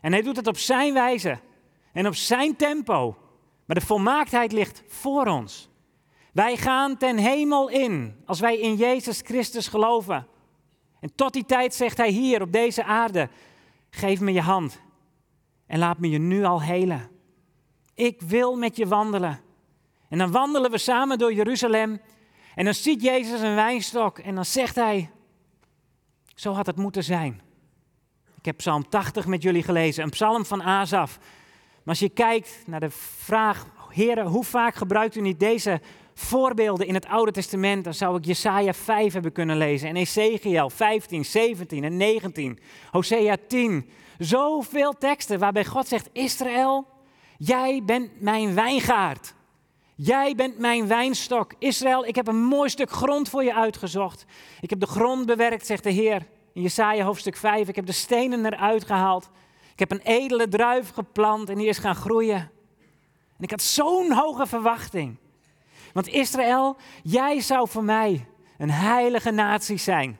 En 0.00 0.12
hij 0.12 0.22
doet 0.22 0.36
het 0.36 0.46
op 0.46 0.58
zijn 0.58 0.94
wijze 0.94 1.38
en 1.92 2.06
op 2.06 2.14
zijn 2.14 2.56
tempo. 2.56 3.16
Maar 3.64 3.78
de 3.78 3.86
volmaaktheid 3.86 4.52
ligt 4.52 4.82
voor 4.86 5.26
ons. 5.26 5.72
Wij 6.34 6.56
gaan 6.56 6.96
ten 6.96 7.16
hemel 7.16 7.68
in 7.68 8.22
als 8.26 8.40
wij 8.40 8.58
in 8.58 8.74
Jezus 8.74 9.20
Christus 9.24 9.68
geloven. 9.68 10.26
En 11.00 11.14
tot 11.14 11.32
die 11.32 11.44
tijd 11.44 11.74
zegt 11.74 11.96
hij 11.96 12.10
hier 12.10 12.42
op 12.42 12.52
deze 12.52 12.84
aarde: 12.84 13.28
geef 13.90 14.20
me 14.20 14.32
je 14.32 14.40
hand 14.40 14.80
en 15.66 15.78
laat 15.78 15.98
me 15.98 16.10
je 16.10 16.18
nu 16.18 16.44
al 16.44 16.62
helen. 16.62 17.10
Ik 17.94 18.20
wil 18.20 18.56
met 18.56 18.76
je 18.76 18.86
wandelen. 18.86 19.40
En 20.08 20.18
dan 20.18 20.30
wandelen 20.30 20.70
we 20.70 20.78
samen 20.78 21.18
door 21.18 21.34
Jeruzalem. 21.34 22.00
En 22.54 22.64
dan 22.64 22.74
ziet 22.74 23.02
Jezus 23.02 23.40
een 23.40 23.54
wijnstok 23.54 24.18
en 24.18 24.34
dan 24.34 24.44
zegt 24.44 24.74
hij: 24.74 25.10
Zo 26.34 26.52
had 26.52 26.66
het 26.66 26.76
moeten 26.76 27.04
zijn. 27.04 27.40
Ik 28.38 28.44
heb 28.44 28.56
Psalm 28.56 28.88
80 28.88 29.26
met 29.26 29.42
jullie 29.42 29.62
gelezen, 29.62 30.04
een 30.04 30.10
psalm 30.10 30.44
van 30.44 30.62
Asaf. 30.62 31.18
Maar 31.18 31.94
als 31.94 31.98
je 31.98 32.08
kijkt 32.08 32.62
naar 32.66 32.80
de 32.80 32.90
vraag, 32.90 33.66
heren, 33.88 34.26
hoe 34.26 34.44
vaak 34.44 34.74
gebruikt 34.74 35.14
u 35.14 35.20
niet 35.20 35.40
deze 35.40 35.80
voorbeelden 36.14 36.86
in 36.86 36.94
het 36.94 37.06
Oude 37.06 37.30
Testament, 37.30 37.84
dan 37.84 37.94
zou 37.94 38.16
ik 38.16 38.24
Jesaja 38.24 38.72
5 38.72 39.12
hebben 39.12 39.32
kunnen 39.32 39.56
lezen 39.56 39.88
en 39.88 39.96
Ezekiel 39.96 40.70
15, 40.70 41.24
17 41.24 41.84
en 41.84 41.96
19, 41.96 42.58
Hosea 42.90 43.36
10. 43.48 43.88
Zoveel 44.18 44.92
teksten 44.98 45.38
waarbij 45.38 45.64
God 45.64 45.88
zegt, 45.88 46.08
Israël, 46.12 46.86
jij 47.38 47.82
bent 47.84 48.20
mijn 48.20 48.54
wijngaard. 48.54 49.34
Jij 49.96 50.34
bent 50.34 50.58
mijn 50.58 50.86
wijnstok. 50.86 51.52
Israël, 51.58 52.06
ik 52.06 52.14
heb 52.14 52.26
een 52.26 52.44
mooi 52.44 52.68
stuk 52.68 52.90
grond 52.90 53.28
voor 53.28 53.44
je 53.44 53.54
uitgezocht. 53.54 54.24
Ik 54.60 54.70
heb 54.70 54.80
de 54.80 54.86
grond 54.86 55.26
bewerkt, 55.26 55.66
zegt 55.66 55.82
de 55.82 55.90
Heer. 55.90 56.26
In 56.52 56.62
Jesaja 56.62 57.04
hoofdstuk 57.04 57.36
5, 57.36 57.68
ik 57.68 57.76
heb 57.76 57.86
de 57.86 57.92
stenen 57.92 58.46
eruit 58.46 58.84
gehaald. 58.84 59.30
Ik 59.72 59.78
heb 59.78 59.90
een 59.90 60.00
edele 60.00 60.48
druif 60.48 60.90
geplant 60.90 61.48
en 61.48 61.58
die 61.58 61.66
is 61.66 61.78
gaan 61.78 61.94
groeien. 61.94 62.50
En 63.36 63.44
ik 63.44 63.50
had 63.50 63.62
zo'n 63.62 64.12
hoge 64.12 64.46
verwachting. 64.46 65.16
Want 65.94 66.08
Israël, 66.08 66.76
jij 67.02 67.40
zou 67.40 67.68
voor 67.68 67.84
mij 67.84 68.26
een 68.58 68.70
heilige 68.70 69.30
natie 69.30 69.76
zijn. 69.76 70.18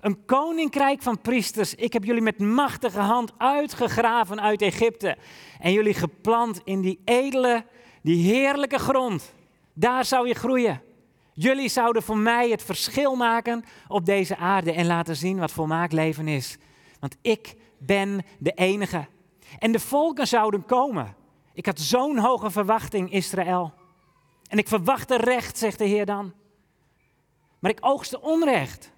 Een 0.00 0.24
koninkrijk 0.24 1.02
van 1.02 1.20
priesters. 1.20 1.74
Ik 1.74 1.92
heb 1.92 2.04
jullie 2.04 2.22
met 2.22 2.38
machtige 2.38 3.00
hand 3.00 3.32
uitgegraven 3.38 4.40
uit 4.40 4.62
Egypte. 4.62 5.16
En 5.58 5.72
jullie 5.72 5.94
geplant 5.94 6.60
in 6.64 6.80
die 6.80 7.00
edele, 7.04 7.64
die 8.02 8.32
heerlijke 8.32 8.78
grond. 8.78 9.34
Daar 9.72 10.04
zou 10.04 10.28
je 10.28 10.34
groeien. 10.34 10.82
Jullie 11.32 11.68
zouden 11.68 12.02
voor 12.02 12.18
mij 12.18 12.50
het 12.50 12.62
verschil 12.62 13.14
maken 13.16 13.64
op 13.88 14.04
deze 14.04 14.36
aarde 14.36 14.72
en 14.72 14.86
laten 14.86 15.16
zien 15.16 15.38
wat 15.38 15.52
volmaakt 15.52 15.92
leven 15.92 16.28
is. 16.28 16.58
Want 17.00 17.16
ik 17.22 17.54
ben 17.78 18.24
de 18.38 18.52
enige. 18.52 19.06
En 19.58 19.72
de 19.72 19.80
volken 19.80 20.26
zouden 20.26 20.66
komen. 20.66 21.14
Ik 21.52 21.66
had 21.66 21.80
zo'n 21.80 22.18
hoge 22.18 22.50
verwachting, 22.50 23.12
Israël. 23.12 23.79
En 24.50 24.58
ik 24.58 24.68
verwachtte 24.68 25.16
recht, 25.16 25.58
zegt 25.58 25.78
de 25.78 25.84
Heer 25.84 26.06
dan. 26.06 26.32
Maar 27.58 27.70
ik 27.70 27.78
oogste 27.80 28.20
onrecht. 28.20 28.92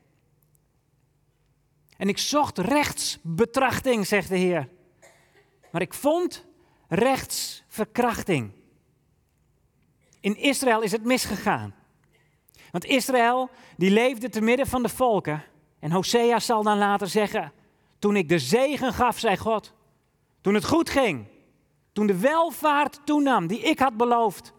En 1.96 2.08
ik 2.08 2.18
zocht 2.18 2.58
rechtsbetrachting, 2.58 4.06
zegt 4.06 4.28
de 4.28 4.36
Heer. 4.36 4.68
Maar 5.70 5.80
ik 5.80 5.94
vond 5.94 6.44
rechtsverkrachting. 6.88 8.52
In 10.20 10.36
Israël 10.36 10.82
is 10.82 10.92
het 10.92 11.04
misgegaan. 11.04 11.74
Want 12.70 12.84
Israël, 12.84 13.50
die 13.76 13.90
leefde 13.90 14.28
te 14.28 14.40
midden 14.40 14.66
van 14.66 14.82
de 14.82 14.88
volken. 14.88 15.44
En 15.78 15.90
Hosea 15.90 16.38
zal 16.38 16.62
dan 16.62 16.78
later 16.78 17.08
zeggen, 17.08 17.52
toen 17.98 18.16
ik 18.16 18.28
de 18.28 18.38
zegen 18.38 18.92
gaf, 18.92 19.18
zei 19.18 19.36
God. 19.36 19.74
Toen 20.40 20.54
het 20.54 20.64
goed 20.64 20.90
ging. 20.90 21.26
Toen 21.92 22.06
de 22.06 22.18
welvaart 22.18 23.00
toenam 23.04 23.46
die 23.46 23.60
ik 23.60 23.78
had 23.78 23.96
beloofd. 23.96 24.52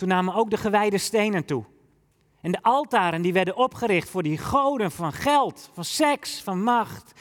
Toen 0.00 0.08
namen 0.08 0.34
ook 0.34 0.50
de 0.50 0.56
gewijde 0.56 0.98
stenen 0.98 1.44
toe. 1.44 1.64
En 2.40 2.52
de 2.52 2.62
altaren 2.62 3.22
die 3.22 3.32
werden 3.32 3.56
opgericht 3.56 4.10
voor 4.10 4.22
die 4.22 4.38
goden 4.38 4.90
van 4.90 5.12
geld, 5.12 5.70
van 5.72 5.84
seks, 5.84 6.42
van 6.42 6.62
macht. 6.62 7.12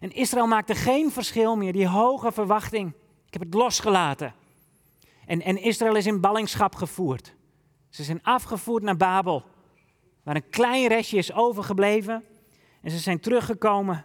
En 0.00 0.12
Israël 0.12 0.46
maakte 0.46 0.74
geen 0.74 1.10
verschil 1.10 1.56
meer, 1.56 1.72
die 1.72 1.88
hoge 1.88 2.32
verwachting. 2.32 2.92
Ik 3.26 3.32
heb 3.32 3.42
het 3.42 3.54
losgelaten. 3.54 4.34
En, 5.26 5.42
en 5.42 5.62
Israël 5.62 5.96
is 5.96 6.06
in 6.06 6.20
ballingschap 6.20 6.74
gevoerd. 6.74 7.34
Ze 7.88 8.04
zijn 8.04 8.22
afgevoerd 8.22 8.82
naar 8.82 8.96
Babel, 8.96 9.44
waar 10.22 10.36
een 10.36 10.50
klein 10.50 10.88
restje 10.88 11.16
is 11.16 11.32
overgebleven. 11.32 12.24
En 12.80 12.90
ze 12.90 12.98
zijn 12.98 13.20
teruggekomen 13.20 14.04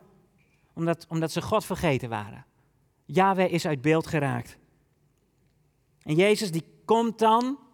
omdat, 0.73 1.05
omdat 1.07 1.31
ze 1.31 1.41
God 1.41 1.65
vergeten 1.65 2.09
waren. 2.09 2.45
Yahweh 3.05 3.51
is 3.51 3.67
uit 3.67 3.81
beeld 3.81 4.07
geraakt. 4.07 4.57
En 6.01 6.15
Jezus 6.15 6.51
die 6.51 6.63
komt 6.85 7.19
dan 7.19 7.67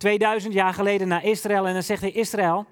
2000 0.00 0.52
jaar 0.52 0.74
geleden 0.74 1.08
naar 1.08 1.24
Israël 1.24 1.66
en 1.66 1.72
dan 1.72 1.82
zegt 1.82 2.00
hij 2.00 2.10
Israël, 2.10 2.66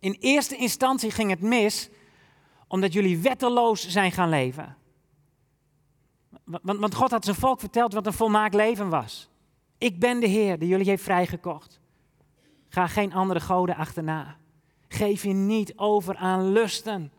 in 0.00 0.16
eerste 0.20 0.56
instantie 0.56 1.10
ging 1.10 1.30
het 1.30 1.40
mis 1.40 1.90
omdat 2.68 2.92
jullie 2.92 3.18
wetteloos 3.18 3.88
zijn 3.88 4.12
gaan 4.12 4.28
leven. 4.28 4.76
Want, 6.44 6.80
want 6.80 6.94
God 6.94 7.10
had 7.10 7.24
zijn 7.24 7.36
volk 7.36 7.60
verteld 7.60 7.92
wat 7.92 8.06
een 8.06 8.12
volmaakt 8.12 8.54
leven 8.54 8.88
was. 8.88 9.28
Ik 9.78 9.98
ben 9.98 10.20
de 10.20 10.26
Heer 10.26 10.58
die 10.58 10.68
jullie 10.68 10.86
heeft 10.86 11.02
vrijgekocht. 11.02 11.80
Ga 12.68 12.86
geen 12.86 13.12
andere 13.12 13.40
goden 13.40 13.76
achterna. 13.76 14.36
Geef 14.88 15.22
je 15.22 15.32
niet 15.32 15.72
over 15.76 16.16
aan 16.16 16.52
lusten. 16.52 17.12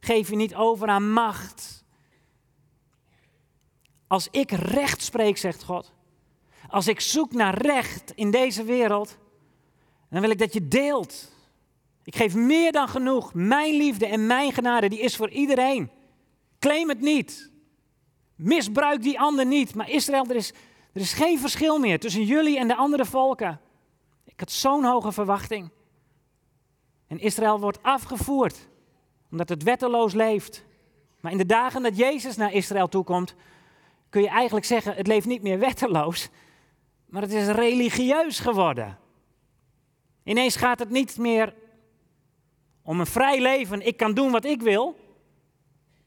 Geef 0.00 0.28
je 0.30 0.36
niet 0.36 0.54
over 0.54 0.88
aan 0.88 1.12
macht. 1.12 1.84
Als 4.06 4.28
ik 4.30 4.50
recht 4.50 5.02
spreek, 5.02 5.36
zegt 5.36 5.64
God, 5.64 5.92
als 6.68 6.88
ik 6.88 7.00
zoek 7.00 7.32
naar 7.32 7.58
recht 7.62 8.12
in 8.14 8.30
deze 8.30 8.64
wereld, 8.64 9.16
dan 10.10 10.20
wil 10.20 10.30
ik 10.30 10.38
dat 10.38 10.52
je 10.52 10.68
deelt. 10.68 11.32
Ik 12.04 12.16
geef 12.16 12.34
meer 12.34 12.72
dan 12.72 12.88
genoeg. 12.88 13.34
Mijn 13.34 13.74
liefde 13.74 14.06
en 14.06 14.26
mijn 14.26 14.52
genade, 14.52 14.88
die 14.88 15.00
is 15.00 15.16
voor 15.16 15.30
iedereen. 15.30 15.90
Claim 16.58 16.88
het 16.88 17.00
niet. 17.00 17.50
Misbruik 18.34 19.02
die 19.02 19.20
ander 19.20 19.46
niet. 19.46 19.74
Maar 19.74 19.90
Israël, 19.90 20.26
er 20.28 20.36
is, 20.36 20.52
er 20.92 21.00
is 21.00 21.12
geen 21.12 21.38
verschil 21.38 21.78
meer 21.78 22.00
tussen 22.00 22.24
jullie 22.24 22.58
en 22.58 22.68
de 22.68 22.76
andere 22.76 23.04
volken. 23.04 23.60
Ik 24.24 24.40
had 24.40 24.50
zo'n 24.50 24.84
hoge 24.84 25.12
verwachting. 25.12 25.70
En 27.06 27.18
Israël 27.18 27.60
wordt 27.60 27.82
afgevoerd 27.82 28.68
omdat 29.30 29.48
het 29.48 29.62
wetteloos 29.62 30.12
leeft. 30.12 30.64
Maar 31.20 31.32
in 31.32 31.38
de 31.38 31.46
dagen 31.46 31.82
dat 31.82 31.96
Jezus 31.96 32.36
naar 32.36 32.52
Israël 32.52 32.88
toekomt, 32.88 33.34
kun 34.08 34.22
je 34.22 34.28
eigenlijk 34.28 34.66
zeggen: 34.66 34.94
het 34.94 35.06
leeft 35.06 35.26
niet 35.26 35.42
meer 35.42 35.58
wetteloos, 35.58 36.28
maar 37.06 37.22
het 37.22 37.32
is 37.32 37.46
religieus 37.46 38.38
geworden. 38.38 38.98
Ineens 40.22 40.56
gaat 40.56 40.78
het 40.78 40.90
niet 40.90 41.18
meer 41.18 41.54
om 42.82 43.00
een 43.00 43.06
vrij 43.06 43.40
leven, 43.40 43.86
ik 43.86 43.96
kan 43.96 44.14
doen 44.14 44.30
wat 44.30 44.44
ik 44.44 44.62
wil, 44.62 44.96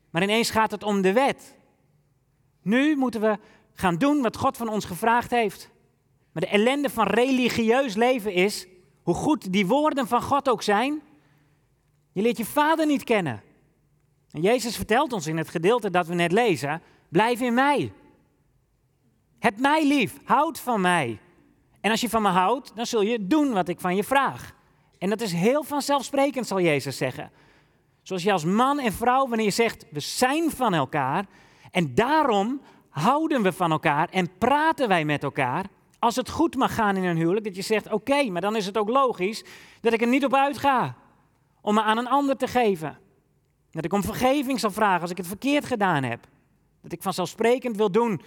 maar 0.09 0.23
ineens 0.23 0.49
gaat 0.49 0.71
het 0.71 0.83
om 0.83 1.01
de 1.01 1.13
wet. 1.13 1.57
Nu 2.61 2.95
moeten 2.95 3.21
we 3.21 3.37
gaan 3.73 3.95
doen 3.95 4.21
wat 4.21 4.37
God 4.37 4.57
van 4.57 4.69
ons 4.69 4.85
gevraagd 4.85 5.31
heeft. 5.31 5.69
Maar 6.31 6.43
de 6.43 6.49
ellende 6.49 6.89
van 6.89 7.07
religieus 7.07 7.95
leven 7.95 8.33
is, 8.33 8.67
hoe 9.03 9.13
goed 9.13 9.53
die 9.53 9.65
woorden 9.65 10.07
van 10.07 10.21
God 10.21 10.49
ook 10.49 10.61
zijn, 10.61 11.01
je 12.11 12.21
leert 12.21 12.37
je 12.37 12.45
vader 12.45 12.85
niet 12.85 13.03
kennen. 13.03 13.41
En 14.31 14.41
Jezus 14.41 14.75
vertelt 14.75 15.13
ons 15.13 15.27
in 15.27 15.37
het 15.37 15.49
gedeelte 15.49 15.89
dat 15.89 16.07
we 16.07 16.13
net 16.13 16.31
lezen, 16.31 16.81
blijf 17.09 17.41
in 17.41 17.53
mij. 17.53 17.91
Heb 19.39 19.59
mij 19.59 19.87
lief, 19.87 20.17
houd 20.23 20.59
van 20.59 20.81
mij. 20.81 21.19
En 21.81 21.91
als 21.91 22.01
je 22.01 22.09
van 22.09 22.21
me 22.21 22.27
houdt, 22.27 22.71
dan 22.75 22.85
zul 22.85 23.01
je 23.01 23.27
doen 23.27 23.51
wat 23.51 23.67
ik 23.67 23.79
van 23.79 23.95
je 23.95 24.03
vraag. 24.03 24.53
En 24.97 25.09
dat 25.09 25.21
is 25.21 25.31
heel 25.31 25.63
vanzelfsprekend, 25.63 26.47
zal 26.47 26.61
Jezus 26.61 26.97
zeggen. 26.97 27.31
Zoals 28.01 28.23
je 28.23 28.31
als 28.31 28.43
man 28.43 28.79
en 28.79 28.93
vrouw, 28.93 29.27
wanneer 29.27 29.45
je 29.45 29.51
zegt, 29.51 29.85
we 29.91 29.99
zijn 29.99 30.51
van 30.51 30.73
elkaar 30.73 31.25
en 31.71 31.95
daarom 31.95 32.61
houden 32.89 33.41
we 33.41 33.51
van 33.51 33.71
elkaar 33.71 34.09
en 34.09 34.37
praten 34.37 34.87
wij 34.87 35.05
met 35.05 35.23
elkaar. 35.23 35.65
Als 35.99 36.15
het 36.15 36.29
goed 36.29 36.55
mag 36.55 36.75
gaan 36.75 36.95
in 36.95 37.03
een 37.03 37.17
huwelijk, 37.17 37.45
dat 37.45 37.55
je 37.55 37.61
zegt, 37.61 37.91
oké, 37.91 38.23
maar 38.23 38.41
dan 38.41 38.55
is 38.55 38.65
het 38.65 38.77
ook 38.77 38.89
logisch 38.89 39.43
dat 39.81 39.93
ik 39.93 40.01
er 40.01 40.07
niet 40.07 40.25
op 40.25 40.33
uitga 40.33 40.95
om 41.61 41.73
me 41.73 41.81
aan 41.81 41.97
een 41.97 42.07
ander 42.07 42.37
te 42.37 42.47
geven. 42.47 42.97
Dat 43.71 43.85
ik 43.85 43.93
om 43.93 44.03
vergeving 44.03 44.59
zal 44.59 44.71
vragen 44.71 45.01
als 45.01 45.11
ik 45.11 45.17
het 45.17 45.27
verkeerd 45.27 45.65
gedaan 45.65 46.03
heb. 46.03 46.27
Dat 46.81 46.91
ik 46.91 47.01
vanzelfsprekend 47.01 47.77
wil 47.77 47.91
doen 47.91 48.21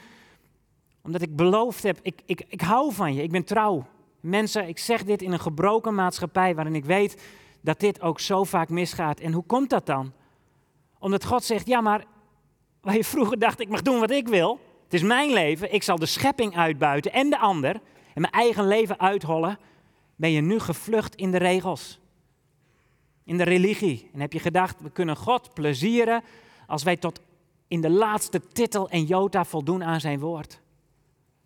omdat 1.03 1.23
ik 1.23 1.37
beloofd 1.37 1.83
heb, 1.83 1.99
ik, 2.03 2.21
ik, 2.27 2.45
ik 2.49 2.61
hou 2.61 2.93
van 2.93 3.15
je, 3.15 3.23
ik 3.23 3.31
ben 3.31 3.45
trouw. 3.45 3.87
Mensen, 4.21 4.69
ik 4.69 4.79
zeg 4.79 5.05
dit 5.05 5.23
in 5.23 5.33
een 5.33 5.41
gebroken 5.41 5.95
maatschappij 5.95 6.55
waarin 6.55 6.75
ik 6.75 6.85
weet 6.85 7.23
dat 7.61 7.81
dit 7.81 8.01
ook 8.01 8.21
zo 8.21 8.45
vaak 8.45 8.69
misgaat. 8.69 9.21
En 9.21 9.33
hoe 9.33 9.45
komt 9.45 9.71
dat 9.71 9.87
dan? 9.87 10.13
Omdat 10.99 11.25
God 11.25 11.45
zegt, 11.45 11.67
ja 11.67 11.81
maar 11.81 12.05
waar 12.81 12.97
je 12.97 13.05
vroeger 13.05 13.39
dacht, 13.39 13.61
ik 13.61 13.69
mag 13.69 13.83
doen 13.83 14.01
wat 14.01 14.11
ik 14.11 14.29
wil. 14.29 14.61
Het 14.85 14.95
is 14.95 15.03
mijn 15.03 15.33
leven, 15.33 15.75
ik 15.75 15.83
zal 15.83 15.99
de 15.99 16.07
schepping 16.07 16.57
uitbuiten 16.57 17.13
en 17.13 17.31
de 17.31 17.39
ander. 17.39 17.81
En 18.15 18.21
mijn 18.21 18.33
eigen 18.33 18.67
leven 18.67 19.01
uithollen. 19.01 19.59
Ben 20.17 20.31
je 20.31 20.41
nu 20.41 20.59
gevlucht 20.59 21.15
in 21.15 21.31
de 21.31 21.39
regels. 21.39 22.01
in 23.25 23.37
de 23.37 23.45
religie 23.45 24.11
en 24.13 24.21
heb 24.21 24.33
je 24.33 24.39
gedacht, 24.39 24.81
we 24.81 24.91
kunnen 24.91 25.17
God 25.17 25.55
plezieren 25.55 26.23
als 26.67 26.83
wij 26.83 26.97
tot 26.97 27.21
in 27.69 27.81
de 27.81 27.91
laatste 27.91 28.49
titel 28.53 28.89
en 28.89 29.05
jota 29.05 29.45
voldoen 29.45 29.85
aan 29.85 30.01
zijn 30.01 30.21
woord. 30.21 30.62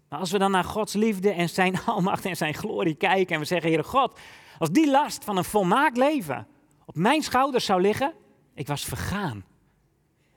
Maar 0.09 0.19
als 0.19 0.31
we 0.31 0.39
dan 0.39 0.51
naar 0.51 0.65
Gods 0.65 0.93
liefde 0.93 1.31
en 1.31 1.49
zijn 1.49 1.85
almacht 1.87 2.25
en 2.25 2.37
zijn 2.37 2.55
glorie 2.55 2.95
kijken 2.95 3.35
en 3.35 3.41
we 3.41 3.47
zeggen, 3.47 3.69
Heere 3.69 3.85
God, 3.85 4.19
als 4.59 4.71
die 4.71 4.91
last 4.91 5.25
van 5.25 5.37
een 5.37 5.45
volmaakt 5.45 5.97
leven 5.97 6.47
op 6.85 6.97
mijn 6.97 7.23
schouders 7.23 7.65
zou 7.65 7.81
liggen, 7.81 8.15
ik 8.55 8.67
was 8.67 8.85
vergaan. 8.85 9.45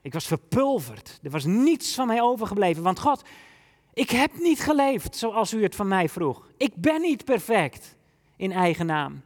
Ik 0.02 0.12
was 0.12 0.26
verpulverd. 0.26 1.18
Er 1.22 1.30
was 1.30 1.44
niets 1.44 1.94
van 1.94 2.06
mij 2.06 2.22
overgebleven. 2.22 2.82
Want 2.82 3.00
God, 3.00 3.22
ik 3.92 4.10
heb 4.10 4.38
niet 4.38 4.60
geleefd 4.60 5.16
zoals 5.16 5.52
u 5.52 5.62
het 5.62 5.74
van 5.74 5.88
mij 5.88 6.08
vroeg. 6.08 6.48
Ik 6.56 6.74
ben 6.74 7.00
niet 7.00 7.24
perfect 7.24 7.96
in 8.36 8.52
eigen 8.52 8.86
naam. 8.86 9.22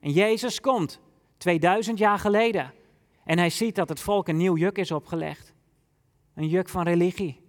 En 0.00 0.10
Jezus 0.10 0.60
komt 0.60 1.00
2000 1.36 1.98
jaar 1.98 2.18
geleden. 2.18 2.72
En 3.24 3.38
hij 3.38 3.50
ziet 3.50 3.74
dat 3.74 3.88
het 3.88 4.00
volk 4.00 4.28
een 4.28 4.36
nieuw 4.36 4.56
juk 4.56 4.78
is 4.78 4.90
opgelegd. 4.90 5.54
Een 6.34 6.48
juk 6.48 6.68
van 6.68 6.82
religie. 6.82 7.40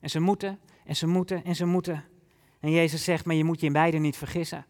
En 0.00 0.10
ze 0.10 0.20
moeten, 0.20 0.60
en 0.84 0.96
ze 0.96 1.06
moeten, 1.06 1.44
en 1.44 1.56
ze 1.56 1.64
moeten. 1.64 2.04
En 2.60 2.70
Jezus 2.70 3.04
zegt, 3.04 3.24
maar 3.24 3.34
je 3.34 3.44
moet 3.44 3.60
je 3.60 3.66
in 3.66 3.72
beide 3.72 3.98
niet 3.98 4.16
vergissen. 4.16 4.66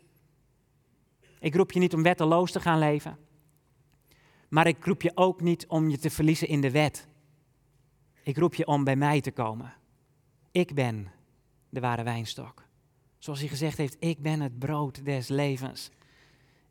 Ik 1.40 1.54
roep 1.54 1.72
je 1.72 1.78
niet 1.78 1.94
om 1.94 2.02
wetteloos 2.02 2.52
te 2.52 2.60
gaan 2.60 2.78
leven. 2.78 3.18
Maar 4.48 4.66
ik 4.66 4.84
roep 4.84 5.02
je 5.02 5.12
ook 5.14 5.40
niet 5.40 5.66
om 5.66 5.88
je 5.88 5.98
te 5.98 6.10
verliezen 6.10 6.48
in 6.48 6.60
de 6.60 6.70
wet. 6.70 7.08
Ik 8.22 8.36
roep 8.36 8.54
je 8.54 8.66
om 8.66 8.84
bij 8.84 8.96
mij 8.96 9.20
te 9.20 9.30
komen. 9.30 9.74
Ik 10.50 10.74
ben 10.74 11.10
de 11.68 11.80
ware 11.80 12.02
wijnstok. 12.02 12.64
Zoals 13.18 13.40
hij 13.40 13.48
gezegd 13.48 13.78
heeft, 13.78 13.96
ik 13.98 14.18
ben 14.18 14.40
het 14.40 14.58
brood 14.58 15.04
des 15.04 15.28
levens. 15.28 15.90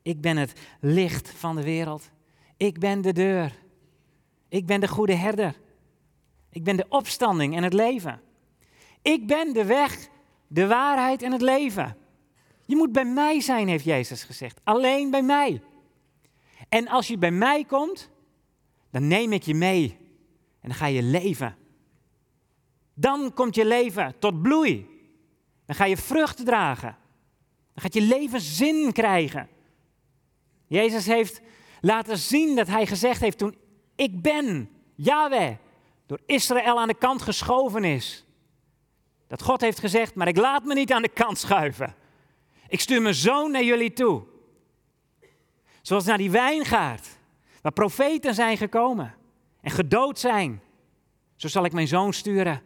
Ik 0.02 0.20
ben 0.20 0.36
het 0.36 0.60
licht 0.80 1.30
van 1.30 1.56
de 1.56 1.62
wereld. 1.62 2.10
Ik 2.56 2.78
ben 2.78 3.00
de 3.00 3.12
deur. 3.12 3.58
Ik 4.48 4.66
ben 4.66 4.80
de 4.80 4.88
goede 4.88 5.14
herder. 5.14 5.56
Ik 6.50 6.64
ben 6.64 6.76
de 6.76 6.86
opstanding 6.88 7.56
en 7.56 7.62
het 7.62 7.72
leven. 7.72 8.20
Ik 9.02 9.26
ben 9.26 9.52
de 9.52 9.64
weg, 9.64 10.08
de 10.46 10.66
waarheid 10.66 11.22
en 11.22 11.32
het 11.32 11.42
leven. 11.42 11.96
Je 12.66 12.76
moet 12.76 12.92
bij 12.92 13.04
mij 13.04 13.40
zijn, 13.40 13.68
heeft 13.68 13.84
Jezus 13.84 14.24
gezegd. 14.24 14.60
Alleen 14.64 15.10
bij 15.10 15.22
mij. 15.22 15.62
En 16.68 16.88
als 16.88 17.08
je 17.08 17.18
bij 17.18 17.30
mij 17.30 17.64
komt, 17.64 18.10
dan 18.90 19.06
neem 19.06 19.32
ik 19.32 19.42
je 19.42 19.54
mee 19.54 19.96
en 20.60 20.68
dan 20.68 20.74
ga 20.74 20.86
je 20.86 21.02
leven. 21.02 21.56
Dan 22.94 23.34
komt 23.34 23.54
je 23.54 23.64
leven 23.64 24.14
tot 24.18 24.42
bloei. 24.42 24.86
Dan 25.66 25.76
ga 25.76 25.84
je 25.84 25.96
vrucht 25.96 26.44
dragen. 26.44 26.96
Dan 27.72 27.82
gaat 27.82 27.94
je 27.94 28.00
leven 28.00 28.40
zin 28.40 28.92
krijgen. 28.92 29.48
Jezus 30.66 31.06
heeft 31.06 31.40
laten 31.80 32.18
zien 32.18 32.56
dat 32.56 32.66
hij 32.66 32.86
gezegd 32.86 33.20
heeft 33.20 33.38
toen 33.38 33.56
ik 33.94 34.22
ben, 34.22 34.70
Yahweh, 34.94 35.56
door 36.06 36.20
Israël 36.26 36.80
aan 36.80 36.88
de 36.88 36.98
kant 36.98 37.22
geschoven 37.22 37.84
is. 37.84 38.24
Dat 39.32 39.42
God 39.42 39.60
heeft 39.60 39.78
gezegd, 39.78 40.14
maar 40.14 40.28
ik 40.28 40.36
laat 40.36 40.64
me 40.64 40.74
niet 40.74 40.92
aan 40.92 41.02
de 41.02 41.08
kant 41.08 41.38
schuiven. 41.38 41.94
Ik 42.68 42.80
stuur 42.80 43.02
mijn 43.02 43.14
zoon 43.14 43.50
naar 43.50 43.64
jullie 43.64 43.92
toe. 43.92 44.22
Zoals 45.82 46.04
naar 46.04 46.18
die 46.18 46.30
wijngaard, 46.30 47.08
waar 47.62 47.72
profeten 47.72 48.34
zijn 48.34 48.56
gekomen 48.56 49.14
en 49.60 49.70
gedood 49.70 50.18
zijn. 50.18 50.62
Zo 51.36 51.48
zal 51.48 51.64
ik 51.64 51.72
mijn 51.72 51.88
zoon 51.88 52.12
sturen. 52.12 52.62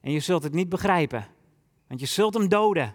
En 0.00 0.12
je 0.12 0.20
zult 0.20 0.42
het 0.42 0.52
niet 0.52 0.68
begrijpen, 0.68 1.26
want 1.86 2.00
je 2.00 2.06
zult 2.06 2.34
hem 2.34 2.48
doden. 2.48 2.94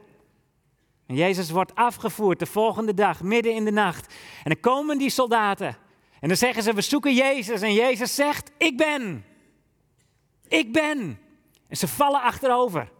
En 1.05 1.15
Jezus 1.15 1.49
wordt 1.49 1.75
afgevoerd 1.75 2.39
de 2.39 2.45
volgende 2.45 2.93
dag, 2.93 3.21
midden 3.21 3.53
in 3.53 3.65
de 3.65 3.71
nacht. 3.71 4.13
En 4.43 4.51
dan 4.51 4.59
komen 4.59 4.97
die 4.97 5.09
soldaten. 5.09 5.77
En 6.19 6.27
dan 6.27 6.37
zeggen 6.37 6.63
ze, 6.63 6.73
we 6.73 6.81
zoeken 6.81 7.13
Jezus. 7.13 7.61
En 7.61 7.73
Jezus 7.73 8.15
zegt, 8.15 8.51
ik 8.57 8.77
ben. 8.77 9.25
Ik 10.47 10.73
ben. 10.73 11.22
En 11.73 11.79
ze 11.79 11.87
vallen 11.87 12.21
achterover. 12.21 12.91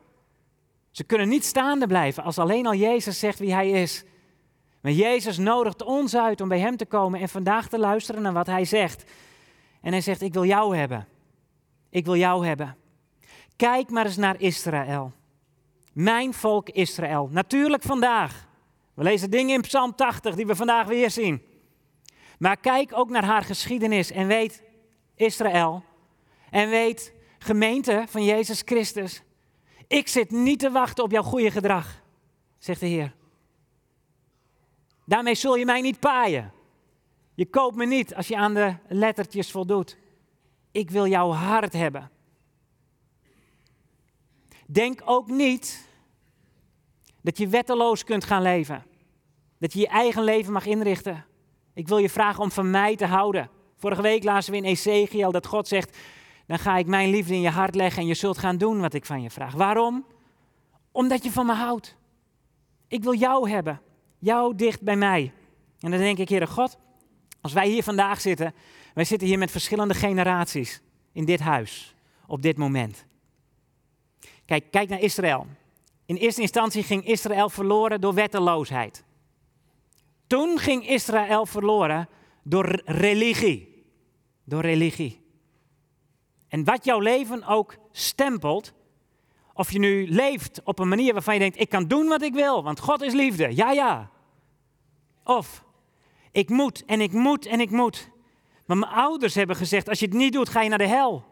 Ze 0.91 1.03
kunnen 1.03 1.29
niet 1.29 1.45
staande 1.45 1.87
blijven 1.87 2.23
als 2.23 2.37
alleen 2.37 2.65
al 2.65 2.73
Jezus 2.73 3.19
zegt 3.19 3.39
wie 3.39 3.53
hij 3.53 3.69
is. 3.69 4.03
Maar 4.81 4.91
Jezus 4.91 5.37
nodigt 5.37 5.83
ons 5.83 6.15
uit 6.15 6.41
om 6.41 6.47
bij 6.47 6.59
hem 6.59 6.77
te 6.77 6.85
komen 6.85 7.19
en 7.19 7.29
vandaag 7.29 7.67
te 7.67 7.79
luisteren 7.79 8.21
naar 8.21 8.33
wat 8.33 8.45
hij 8.45 8.65
zegt. 8.65 9.03
En 9.81 9.91
hij 9.91 10.01
zegt, 10.01 10.21
ik 10.21 10.33
wil 10.33 10.45
jou 10.45 10.77
hebben. 10.77 11.07
Ik 11.89 12.05
wil 12.05 12.15
jou 12.15 12.47
hebben. 12.47 12.77
Kijk 13.55 13.89
maar 13.89 14.05
eens 14.05 14.17
naar 14.17 14.41
Israël. 14.41 15.11
Mijn 15.91 16.33
volk 16.33 16.69
Israël. 16.69 17.29
Natuurlijk 17.31 17.83
vandaag. 17.83 18.47
We 18.93 19.03
lezen 19.03 19.31
dingen 19.31 19.55
in 19.55 19.61
Psalm 19.61 19.95
80 19.95 20.35
die 20.35 20.45
we 20.45 20.55
vandaag 20.55 20.87
weer 20.87 21.11
zien. 21.11 21.41
Maar 22.39 22.57
kijk 22.57 22.91
ook 22.97 23.09
naar 23.09 23.25
haar 23.25 23.43
geschiedenis 23.43 24.11
en 24.11 24.27
weet 24.27 24.63
Israël. 25.15 25.83
En 26.49 26.69
weet 26.69 27.21
gemeente 27.43 28.05
van 28.07 28.23
Jezus 28.23 28.61
Christus. 28.65 29.21
Ik 29.87 30.07
zit 30.07 30.31
niet 30.31 30.59
te 30.59 30.71
wachten 30.71 31.03
op 31.03 31.11
jouw 31.11 31.23
goede 31.23 31.51
gedrag, 31.51 32.01
zegt 32.57 32.79
de 32.79 32.85
Heer. 32.85 33.15
Daarmee 35.05 35.35
zul 35.35 35.55
je 35.55 35.65
mij 35.65 35.81
niet 35.81 35.99
paaien. 35.99 36.51
Je 37.33 37.45
koopt 37.45 37.75
me 37.75 37.85
niet 37.85 38.15
als 38.15 38.27
je 38.27 38.37
aan 38.37 38.53
de 38.53 38.75
lettertjes 38.87 39.51
voldoet. 39.51 39.97
Ik 40.71 40.91
wil 40.91 41.07
jouw 41.07 41.31
hart 41.31 41.73
hebben. 41.73 42.11
Denk 44.65 45.01
ook 45.05 45.27
niet 45.27 45.87
dat 47.21 47.37
je 47.37 47.47
wetteloos 47.47 48.03
kunt 48.03 48.23
gaan 48.23 48.41
leven. 48.41 48.85
Dat 49.57 49.73
je 49.73 49.79
je 49.79 49.87
eigen 49.87 50.23
leven 50.23 50.53
mag 50.53 50.65
inrichten. 50.65 51.25
Ik 51.73 51.87
wil 51.87 51.97
je 51.97 52.09
vragen 52.09 52.43
om 52.43 52.51
van 52.51 52.71
mij 52.71 52.95
te 52.95 53.05
houden. 53.05 53.49
Vorige 53.77 54.01
week 54.01 54.23
lazen 54.23 54.51
we 54.51 54.57
in 54.57 54.63
Ezekiel 54.63 55.31
dat 55.31 55.47
God 55.47 55.67
zegt: 55.67 55.97
Dan 56.45 56.59
ga 56.59 56.77
ik 56.77 56.87
mijn 56.87 57.09
liefde 57.09 57.33
in 57.33 57.41
je 57.41 57.49
hart 57.49 57.75
leggen 57.75 58.01
en 58.01 58.07
je 58.07 58.13
zult 58.13 58.37
gaan 58.37 58.57
doen 58.57 58.79
wat 58.79 58.93
ik 58.93 59.05
van 59.05 59.21
je 59.21 59.29
vraag. 59.29 59.53
Waarom? 59.53 60.05
Omdat 60.91 61.23
je 61.23 61.31
van 61.31 61.45
me 61.45 61.53
houdt. 61.53 61.95
Ik 62.87 63.03
wil 63.03 63.15
jou 63.15 63.49
hebben. 63.49 63.81
Jou 64.19 64.55
dicht 64.55 64.81
bij 64.81 64.95
mij. 64.95 65.33
En 65.79 65.91
dan 65.91 65.99
denk 65.99 66.17
ik, 66.17 66.29
Heere 66.29 66.47
God, 66.47 66.77
als 67.41 67.53
wij 67.53 67.67
hier 67.67 67.83
vandaag 67.83 68.21
zitten, 68.21 68.53
wij 68.93 69.03
zitten 69.03 69.27
hier 69.27 69.37
met 69.37 69.51
verschillende 69.51 69.93
generaties 69.93 70.81
in 71.11 71.25
dit 71.25 71.39
huis, 71.39 71.95
op 72.27 72.41
dit 72.41 72.57
moment. 72.57 73.05
Kijk, 74.45 74.71
kijk 74.71 74.89
naar 74.89 74.99
Israël. 75.01 75.47
In 76.05 76.15
eerste 76.15 76.41
instantie 76.41 76.83
ging 76.83 77.05
Israël 77.05 77.49
verloren 77.49 78.01
door 78.01 78.13
wetteloosheid. 78.13 79.03
Toen 80.27 80.59
ging 80.59 80.87
Israël 80.87 81.45
verloren 81.45 82.09
door 82.43 82.81
religie. 82.85 83.85
Door 84.43 84.61
religie. 84.61 85.22
En 86.53 86.63
wat 86.63 86.85
jouw 86.85 86.99
leven 86.99 87.43
ook 87.43 87.75
stempelt, 87.91 88.73
of 89.53 89.71
je 89.71 89.79
nu 89.79 90.07
leeft 90.07 90.61
op 90.63 90.79
een 90.79 90.87
manier 90.87 91.13
waarvan 91.13 91.33
je 91.33 91.39
denkt, 91.39 91.59
ik 91.59 91.69
kan 91.69 91.87
doen 91.87 92.07
wat 92.07 92.21
ik 92.21 92.33
wil, 92.33 92.63
want 92.63 92.79
God 92.79 93.01
is 93.01 93.13
liefde. 93.13 93.55
Ja, 93.55 93.71
ja. 93.71 94.09
Of, 95.23 95.63
ik 96.31 96.49
moet 96.49 96.85
en 96.85 97.01
ik 97.01 97.11
moet 97.11 97.45
en 97.45 97.59
ik 97.59 97.69
moet. 97.69 98.09
Maar 98.65 98.77
mijn 98.77 98.91
ouders 98.91 99.35
hebben 99.35 99.55
gezegd, 99.55 99.89
als 99.89 99.99
je 99.99 100.05
het 100.05 100.15
niet 100.15 100.33
doet, 100.33 100.49
ga 100.49 100.61
je 100.61 100.69
naar 100.69 100.77
de 100.77 100.87
hel. 100.87 101.23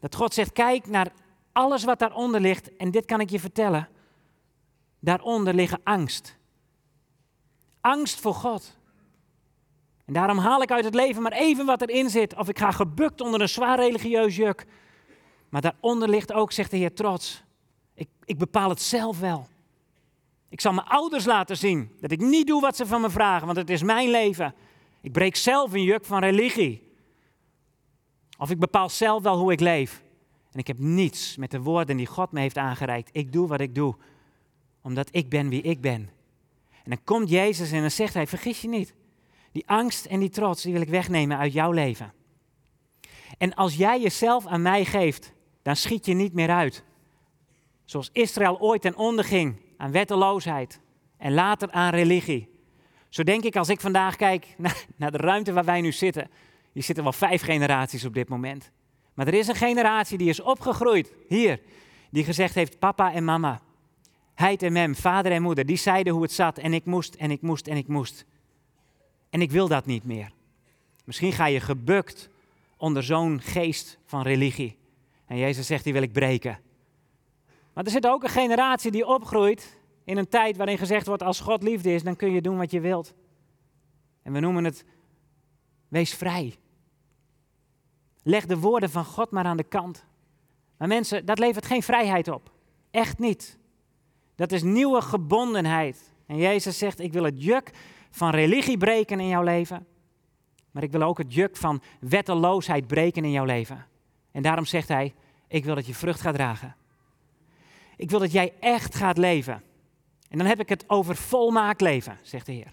Dat 0.00 0.14
God 0.14 0.34
zegt, 0.34 0.52
kijk 0.52 0.86
naar 0.86 1.12
alles 1.52 1.84
wat 1.84 1.98
daaronder 1.98 2.40
ligt, 2.40 2.76
en 2.76 2.90
dit 2.90 3.04
kan 3.04 3.20
ik 3.20 3.30
je 3.30 3.40
vertellen. 3.40 3.88
Daaronder 5.00 5.54
liggen 5.54 5.80
angst. 5.84 6.36
Angst 7.80 8.20
voor 8.20 8.34
God. 8.34 8.78
En 10.06 10.12
daarom 10.12 10.38
haal 10.38 10.62
ik 10.62 10.70
uit 10.70 10.84
het 10.84 10.94
leven 10.94 11.22
maar 11.22 11.32
even 11.32 11.66
wat 11.66 11.82
erin 11.82 12.10
zit. 12.10 12.36
Of 12.36 12.48
ik 12.48 12.58
ga 12.58 12.70
gebukt 12.70 13.20
onder 13.20 13.40
een 13.40 13.48
zwaar 13.48 13.78
religieus 13.78 14.36
juk. 14.36 14.66
Maar 15.48 15.60
daaronder 15.60 16.08
ligt 16.08 16.32
ook, 16.32 16.52
zegt 16.52 16.70
de 16.70 16.76
Heer, 16.76 16.94
trots. 16.94 17.42
Ik, 17.94 18.08
ik 18.24 18.38
bepaal 18.38 18.68
het 18.68 18.80
zelf 18.80 19.20
wel. 19.20 19.46
Ik 20.48 20.60
zal 20.60 20.72
mijn 20.72 20.86
ouders 20.86 21.24
laten 21.24 21.56
zien 21.56 21.90
dat 22.00 22.10
ik 22.10 22.20
niet 22.20 22.46
doe 22.46 22.60
wat 22.60 22.76
ze 22.76 22.86
van 22.86 23.00
me 23.00 23.10
vragen, 23.10 23.46
want 23.46 23.58
het 23.58 23.70
is 23.70 23.82
mijn 23.82 24.10
leven. 24.10 24.54
Ik 25.00 25.12
breek 25.12 25.36
zelf 25.36 25.72
een 25.72 25.82
juk 25.82 26.04
van 26.04 26.20
religie. 26.20 26.92
Of 28.38 28.50
ik 28.50 28.58
bepaal 28.58 28.88
zelf 28.88 29.22
wel 29.22 29.38
hoe 29.38 29.52
ik 29.52 29.60
leef. 29.60 30.02
En 30.52 30.58
ik 30.58 30.66
heb 30.66 30.78
niets 30.78 31.36
met 31.36 31.50
de 31.50 31.60
woorden 31.60 31.96
die 31.96 32.06
God 32.06 32.32
me 32.32 32.40
heeft 32.40 32.56
aangereikt. 32.56 33.08
Ik 33.12 33.32
doe 33.32 33.48
wat 33.48 33.60
ik 33.60 33.74
doe, 33.74 33.96
omdat 34.82 35.08
ik 35.10 35.28
ben 35.28 35.48
wie 35.48 35.62
ik 35.62 35.80
ben. 35.80 36.10
En 36.70 36.90
dan 36.90 37.04
komt 37.04 37.28
Jezus 37.28 37.72
en 37.72 37.80
dan 37.80 37.90
zegt 37.90 38.14
hij, 38.14 38.26
vergis 38.26 38.60
je 38.60 38.68
niet. 38.68 38.94
Die 39.56 39.68
angst 39.68 40.04
en 40.04 40.20
die 40.20 40.28
trots, 40.28 40.62
die 40.62 40.72
wil 40.72 40.82
ik 40.82 40.88
wegnemen 40.88 41.38
uit 41.38 41.52
jouw 41.52 41.70
leven. 41.70 42.12
En 43.38 43.54
als 43.54 43.74
jij 43.74 44.00
jezelf 44.00 44.46
aan 44.46 44.62
mij 44.62 44.84
geeft, 44.84 45.32
dan 45.62 45.76
schiet 45.76 46.06
je 46.06 46.14
niet 46.14 46.32
meer 46.32 46.50
uit. 46.50 46.84
Zoals 47.84 48.10
Israël 48.12 48.60
ooit 48.60 48.82
ten 48.82 48.96
onder 48.96 49.24
ging 49.24 49.60
aan 49.76 49.90
wetteloosheid 49.90 50.80
en 51.18 51.34
later 51.34 51.70
aan 51.70 51.90
religie. 51.90 52.48
Zo 53.08 53.22
denk 53.22 53.44
ik 53.44 53.56
als 53.56 53.68
ik 53.68 53.80
vandaag 53.80 54.16
kijk 54.16 54.46
naar, 54.96 55.10
de 55.10 55.18
ruimte 55.18 55.52
waar 55.52 55.64
wij 55.64 55.80
nu 55.80 55.92
zitten. 55.92 56.30
Hier 56.72 56.82
zitten 56.82 57.04
wel 57.04 57.12
vijf 57.12 57.42
generaties 57.42 58.04
op 58.04 58.14
dit 58.14 58.28
moment. 58.28 58.70
Maar 59.14 59.26
er 59.26 59.34
is 59.34 59.48
een 59.48 59.54
generatie 59.54 60.18
die 60.18 60.28
is 60.28 60.40
opgegroeid 60.40 61.12
hier, 61.28 61.60
die 62.10 62.24
gezegd 62.24 62.54
heeft: 62.54 62.78
papa 62.78 63.12
en 63.12 63.24
mama, 63.24 63.60
heid 64.34 64.62
en 64.62 64.72
mem, 64.72 64.94
vader 64.94 65.32
en 65.32 65.42
moeder, 65.42 65.66
die 65.66 65.76
zeiden 65.76 66.12
hoe 66.12 66.22
het 66.22 66.32
zat 66.32 66.58
en 66.58 66.74
ik 66.74 66.84
moest 66.84 67.14
en 67.14 67.30
ik 67.30 67.42
moest 67.42 67.66
en 67.66 67.76
ik 67.76 67.88
moest. 67.88 68.26
En 69.36 69.42
ik 69.42 69.50
wil 69.50 69.68
dat 69.68 69.86
niet 69.86 70.04
meer. 70.04 70.32
Misschien 71.04 71.32
ga 71.32 71.46
je 71.46 71.60
gebukt 71.60 72.28
onder 72.76 73.02
zo'n 73.02 73.40
geest 73.40 73.98
van 74.04 74.22
religie. 74.22 74.78
En 75.26 75.38
Jezus 75.38 75.66
zegt, 75.66 75.84
die 75.84 75.92
wil 75.92 76.02
ik 76.02 76.12
breken. 76.12 76.58
Maar 77.72 77.84
er 77.84 77.90
zit 77.90 78.06
ook 78.06 78.22
een 78.22 78.28
generatie 78.28 78.90
die 78.90 79.06
opgroeit 79.06 79.78
in 80.04 80.16
een 80.16 80.28
tijd 80.28 80.56
waarin 80.56 80.78
gezegd 80.78 81.06
wordt, 81.06 81.22
als 81.22 81.40
God 81.40 81.62
liefde 81.62 81.92
is, 81.94 82.02
dan 82.02 82.16
kun 82.16 82.30
je 82.30 82.40
doen 82.40 82.56
wat 82.56 82.70
je 82.70 82.80
wilt. 82.80 83.14
En 84.22 84.32
we 84.32 84.40
noemen 84.40 84.64
het, 84.64 84.84
wees 85.88 86.14
vrij. 86.14 86.54
Leg 88.22 88.46
de 88.46 88.58
woorden 88.58 88.90
van 88.90 89.04
God 89.04 89.30
maar 89.30 89.44
aan 89.44 89.56
de 89.56 89.64
kant. 89.64 90.04
Maar 90.76 90.88
mensen, 90.88 91.24
dat 91.26 91.38
levert 91.38 91.66
geen 91.66 91.82
vrijheid 91.82 92.28
op. 92.28 92.52
Echt 92.90 93.18
niet. 93.18 93.58
Dat 94.34 94.52
is 94.52 94.62
nieuwe 94.62 95.00
gebondenheid. 95.00 96.12
En 96.26 96.36
Jezus 96.36 96.78
zegt, 96.78 97.00
ik 97.00 97.12
wil 97.12 97.24
het 97.24 97.42
juk 97.42 97.70
van 98.16 98.30
religie 98.30 98.76
breken 98.76 99.20
in 99.20 99.28
jouw 99.28 99.42
leven. 99.42 99.86
Maar 100.70 100.82
ik 100.82 100.92
wil 100.92 101.02
ook 101.02 101.18
het 101.18 101.34
juk 101.34 101.56
van 101.56 101.82
wetteloosheid 102.00 102.86
breken 102.86 103.24
in 103.24 103.30
jouw 103.30 103.44
leven. 103.44 103.86
En 104.32 104.42
daarom 104.42 104.64
zegt 104.64 104.88
hij, 104.88 105.14
ik 105.48 105.64
wil 105.64 105.74
dat 105.74 105.86
je 105.86 105.94
vrucht 105.94 106.20
gaat 106.20 106.34
dragen. 106.34 106.76
Ik 107.96 108.10
wil 108.10 108.18
dat 108.18 108.32
jij 108.32 108.52
echt 108.60 108.94
gaat 108.94 109.18
leven. 109.18 109.62
En 110.28 110.38
dan 110.38 110.46
heb 110.46 110.60
ik 110.60 110.68
het 110.68 110.84
over 110.86 111.16
volmaakt 111.16 111.80
leven, 111.80 112.18
zegt 112.22 112.46
de 112.46 112.52
Heer. 112.52 112.72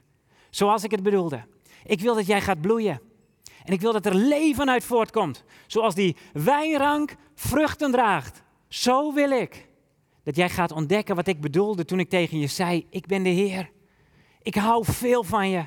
Zoals 0.49 0.83
ik 0.83 0.91
het 0.91 1.03
bedoelde. 1.03 1.43
Ik 1.85 1.99
wil 1.99 2.15
dat 2.15 2.25
jij 2.25 2.41
gaat 2.41 2.61
bloeien. 2.61 3.01
En 3.63 3.73
ik 3.73 3.81
wil 3.81 3.91
dat 3.91 4.05
er 4.05 4.15
leven 4.15 4.69
uit 4.69 4.83
voortkomt. 4.83 5.43
Zoals 5.67 5.95
die 5.95 6.15
wijnrank 6.33 7.15
vruchten 7.35 7.91
draagt. 7.91 8.43
Zo 8.67 9.13
wil 9.13 9.31
ik. 9.31 9.67
Dat 10.23 10.35
jij 10.35 10.49
gaat 10.49 10.71
ontdekken 10.71 11.15
wat 11.15 11.27
ik 11.27 11.41
bedoelde 11.41 11.85
toen 11.85 11.99
ik 11.99 12.09
tegen 12.09 12.39
je 12.39 12.47
zei: 12.47 12.87
Ik 12.89 13.05
ben 13.05 13.23
de 13.23 13.29
Heer. 13.29 13.71
Ik 14.43 14.55
hou 14.55 14.85
veel 14.85 15.23
van 15.23 15.49
je. 15.49 15.65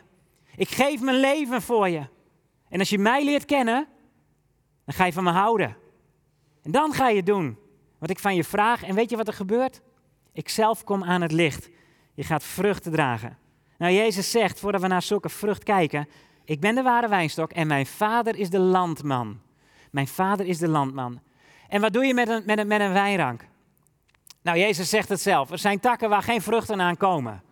Ik 0.57 0.69
geef 0.69 1.01
mijn 1.01 1.21
leven 1.21 1.63
voor 1.63 1.89
je. 1.89 2.07
En 2.69 2.79
als 2.79 2.89
je 2.89 2.99
mij 2.99 3.25
leert 3.25 3.45
kennen, 3.45 3.87
dan 4.85 4.95
ga 4.95 5.05
je 5.05 5.13
van 5.13 5.25
me 5.25 5.31
houden. 5.31 5.77
En 6.63 6.71
dan 6.71 6.93
ga 6.93 7.09
je 7.09 7.23
doen 7.23 7.59
wat 7.99 8.11
ik 8.11 8.19
van 8.19 8.35
je 8.35 8.45
vraag. 8.45 8.83
En 8.83 8.95
weet 8.95 9.11
je 9.11 9.17
wat 9.17 9.29
er 9.29 9.35
gebeurt? 9.35 9.81
Ik 10.33 10.49
zelf 10.49 10.85
kom 10.85 11.05
aan 11.05 11.23
het 11.23 11.33
licht. 11.33 11.69
Je 12.15 12.23
gaat 12.23 12.45
vruchten 12.45 12.93
dragen. 12.93 13.39
Nou, 13.79 13.93
Jezus 13.93 14.31
zegt, 14.31 14.61
voordat 14.61 14.81
we 14.81 14.87
naar 14.87 15.03
zulke 15.03 15.29
vrucht 15.29 15.63
kijken, 15.63 16.09
ik 16.45 16.61
ben 16.61 16.75
de 16.75 16.83
ware 16.83 17.09
wijnstok 17.09 17.53
en 17.53 17.67
mijn 17.67 17.87
vader 17.87 18.37
is 18.37 18.51
de 18.51 18.59
landman. 18.59 19.41
Mijn 19.91 20.09
vader 20.09 20.47
is 20.47 20.59
de 20.59 20.69
landman. 20.69 21.21
En 21.69 21.81
wat 21.81 21.93
doe 21.93 22.05
je 22.05 22.15
met 22.15 22.29
een, 22.29 22.43
met 22.47 22.59
een, 22.59 22.67
met 22.67 22.81
een 22.81 22.93
wijnrank? 22.93 23.47
Nou, 24.43 24.59
Jezus 24.59 24.89
zegt 24.89 25.09
het 25.09 25.21
zelf. 25.21 25.51
Er 25.51 25.59
zijn 25.59 25.81
takken 25.81 26.09
waar 26.09 26.23
geen 26.23 26.43
vruchten 26.43 26.81
aan 26.81 26.97
komen. 26.97 27.43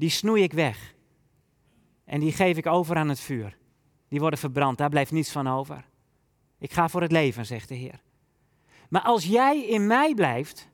Die 0.00 0.10
snoei 0.10 0.42
ik 0.42 0.52
weg. 0.52 0.94
En 2.04 2.20
die 2.20 2.32
geef 2.32 2.56
ik 2.56 2.66
over 2.66 2.96
aan 2.96 3.08
het 3.08 3.20
vuur. 3.20 3.56
Die 4.08 4.20
worden 4.20 4.38
verbrand, 4.38 4.78
daar 4.78 4.88
blijft 4.88 5.10
niets 5.10 5.30
van 5.30 5.46
over. 5.46 5.84
Ik 6.58 6.72
ga 6.72 6.88
voor 6.88 7.02
het 7.02 7.12
leven, 7.12 7.46
zegt 7.46 7.68
de 7.68 7.74
Heer. 7.74 8.00
Maar 8.88 9.02
als 9.02 9.24
jij 9.24 9.66
in 9.66 9.86
mij 9.86 10.14
blijft, 10.14 10.68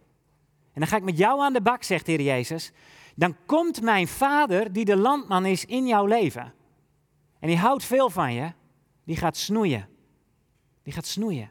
en 0.72 0.80
dan 0.80 0.86
ga 0.86 0.96
ik 0.96 1.02
met 1.02 1.18
jou 1.18 1.40
aan 1.40 1.52
de 1.52 1.60
bak, 1.60 1.82
zegt 1.82 2.06
de 2.06 2.12
Heer 2.12 2.22
Jezus, 2.22 2.72
dan 3.14 3.36
komt 3.46 3.82
mijn 3.82 4.08
vader, 4.08 4.72
die 4.72 4.84
de 4.84 4.96
landman 4.96 5.46
is, 5.46 5.64
in 5.64 5.86
jouw 5.86 6.06
leven. 6.06 6.52
En 7.38 7.48
die 7.48 7.58
houdt 7.58 7.84
veel 7.84 8.10
van 8.10 8.34
je, 8.34 8.52
die 9.04 9.16
gaat 9.16 9.36
snoeien. 9.36 9.88
Die 10.82 10.92
gaat 10.92 11.06
snoeien. 11.06 11.50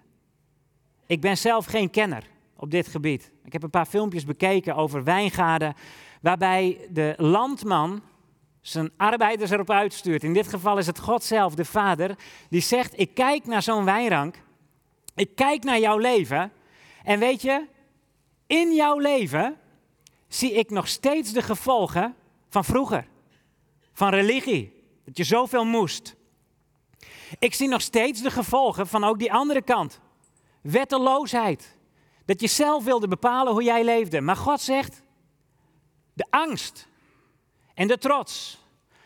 Ik 1.05 1.21
ben 1.21 1.37
zelf 1.37 1.65
geen 1.65 1.89
kenner 1.89 2.23
op 2.65 2.71
dit 2.71 2.87
gebied. 2.87 3.31
Ik 3.43 3.53
heb 3.53 3.63
een 3.63 3.69
paar 3.69 3.85
filmpjes 3.85 4.25
bekeken 4.25 4.75
over 4.75 5.03
wijngaarden, 5.03 5.73
waarbij 6.21 6.87
de 6.89 7.13
landman 7.17 8.01
zijn 8.61 8.91
arbeiders 8.97 9.51
erop 9.51 9.69
uitstuurt. 9.69 10.23
In 10.23 10.33
dit 10.33 10.47
geval 10.47 10.77
is 10.77 10.87
het 10.87 10.99
God 10.99 11.23
zelf, 11.23 11.55
de 11.55 11.65
Vader, 11.65 12.15
die 12.49 12.61
zegt: 12.61 12.99
Ik 12.99 13.13
kijk 13.13 13.45
naar 13.45 13.61
zo'n 13.61 13.85
wijnrank, 13.85 14.35
ik 15.15 15.35
kijk 15.35 15.63
naar 15.63 15.79
jouw 15.79 15.97
leven, 15.97 16.51
en 17.03 17.19
weet 17.19 17.41
je, 17.41 17.65
in 18.47 18.73
jouw 18.73 18.99
leven 18.99 19.57
zie 20.27 20.53
ik 20.53 20.69
nog 20.69 20.87
steeds 20.87 21.33
de 21.33 21.41
gevolgen 21.41 22.15
van 22.49 22.63
vroeger, 22.63 23.07
van 23.93 24.09
religie, 24.09 24.83
dat 25.05 25.17
je 25.17 25.23
zoveel 25.23 25.65
moest. 25.65 26.15
Ik 27.39 27.53
zie 27.53 27.67
nog 27.67 27.81
steeds 27.81 28.21
de 28.21 28.31
gevolgen 28.31 28.87
van 28.87 29.03
ook 29.03 29.19
die 29.19 29.33
andere 29.33 29.61
kant, 29.61 29.99
wetteloosheid. 30.61 31.74
Dat 32.25 32.41
je 32.41 32.47
zelf 32.47 32.83
wilde 32.83 33.07
bepalen 33.07 33.53
hoe 33.53 33.63
jij 33.63 33.83
leefde. 33.83 34.21
Maar 34.21 34.35
God 34.35 34.61
zegt, 34.61 35.01
de 36.13 36.25
angst 36.29 36.87
en 37.73 37.87
de 37.87 37.97
trots, 37.97 38.59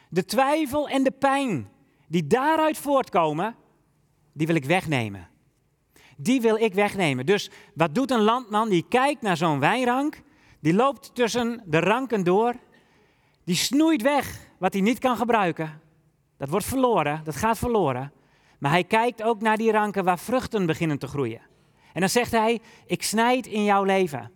de 0.09 0.25
twijfel 0.25 0.89
en 0.89 1.03
de 1.03 1.11
pijn 1.11 1.69
die 2.07 2.27
daaruit 2.27 2.77
voortkomen, 2.77 3.55
die 4.33 4.47
wil 4.47 4.55
ik 4.55 4.65
wegnemen. 4.65 5.27
Die 6.17 6.41
wil 6.41 6.55
ik 6.55 6.73
wegnemen. 6.73 7.25
Dus 7.25 7.49
wat 7.73 7.95
doet 7.95 8.11
een 8.11 8.21
landman 8.21 8.69
die 8.69 8.85
kijkt 8.89 9.21
naar 9.21 9.37
zo'n 9.37 9.59
wijnrank, 9.59 10.21
die 10.59 10.73
loopt 10.73 11.15
tussen 11.15 11.63
de 11.65 11.79
ranken 11.79 12.23
door, 12.23 12.55
die 13.43 13.55
snoeit 13.55 14.01
weg 14.01 14.47
wat 14.57 14.73
hij 14.73 14.81
niet 14.81 14.99
kan 14.99 15.17
gebruiken. 15.17 15.81
Dat 16.37 16.49
wordt 16.49 16.65
verloren, 16.65 17.21
dat 17.23 17.35
gaat 17.35 17.57
verloren. 17.57 18.11
Maar 18.59 18.71
hij 18.71 18.83
kijkt 18.83 19.23
ook 19.23 19.41
naar 19.41 19.57
die 19.57 19.71
ranken 19.71 20.03
waar 20.03 20.19
vruchten 20.19 20.65
beginnen 20.65 20.99
te 20.99 21.07
groeien. 21.07 21.41
En 21.99 22.05
dan 22.05 22.13
zegt 22.13 22.31
hij, 22.31 22.59
ik 22.85 23.03
snijd 23.03 23.47
in 23.47 23.63
jouw 23.63 23.83
leven. 23.83 24.31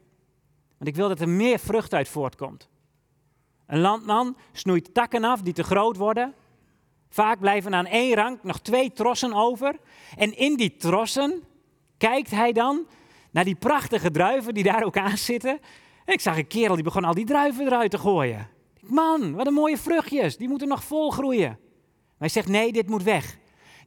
Want 0.77 0.89
ik 0.89 0.95
wil 0.95 1.07
dat 1.07 1.19
er 1.19 1.29
meer 1.29 1.59
vrucht 1.59 1.93
uit 1.93 2.07
voortkomt. 2.07 2.69
Een 3.67 3.79
landman 3.79 4.37
snoeit 4.51 4.93
takken 4.93 5.23
af 5.23 5.41
die 5.41 5.53
te 5.53 5.63
groot 5.63 5.97
worden. 5.97 6.33
Vaak 7.09 7.39
blijven 7.39 7.75
aan 7.75 7.85
één 7.85 8.15
rank 8.15 8.43
nog 8.43 8.59
twee 8.59 8.91
trossen 8.91 9.33
over. 9.33 9.79
En 10.17 10.37
in 10.37 10.55
die 10.55 10.75
trossen 10.75 11.43
kijkt 11.97 12.31
hij 12.31 12.51
dan 12.51 12.87
naar 13.31 13.45
die 13.45 13.55
prachtige 13.55 14.11
druiven 14.11 14.53
die 14.53 14.63
daar 14.63 14.83
ook 14.83 14.97
aan 14.97 15.17
zitten. 15.17 15.59
En 16.05 16.13
ik 16.13 16.21
zag 16.21 16.37
een 16.37 16.47
kerel 16.47 16.75
die 16.75 16.83
begon 16.83 17.03
al 17.03 17.13
die 17.13 17.25
druiven 17.25 17.65
eruit 17.65 17.91
te 17.91 17.97
gooien. 17.97 18.47
Man, 18.79 19.35
wat 19.35 19.47
een 19.47 19.53
mooie 19.53 19.77
vruchtjes, 19.77 20.37
die 20.37 20.49
moeten 20.49 20.67
nog 20.67 20.83
vol 20.83 21.11
groeien. 21.11 21.49
Maar 21.49 22.17
hij 22.17 22.29
zegt, 22.29 22.47
nee, 22.47 22.71
dit 22.71 22.89
moet 22.89 23.03
weg. 23.03 23.37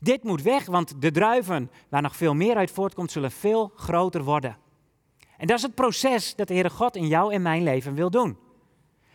Dit 0.01 0.23
moet 0.23 0.43
weg, 0.43 0.67
want 0.67 1.01
de 1.01 1.11
druiven 1.11 1.71
waar 1.89 2.03
nog 2.03 2.17
veel 2.17 2.35
meer 2.35 2.57
uit 2.57 2.71
voortkomt, 2.71 3.11
zullen 3.11 3.31
veel 3.31 3.73
groter 3.77 4.23
worden. 4.23 4.57
En 5.37 5.47
dat 5.47 5.57
is 5.57 5.63
het 5.63 5.75
proces 5.75 6.35
dat 6.35 6.49
de 6.49 6.55
Heere 6.55 6.71
God 6.71 6.97
in 6.97 7.07
jou 7.07 7.33
en 7.33 7.43
mijn 7.43 7.63
leven 7.63 7.95
wil 7.95 8.11
doen. 8.11 8.39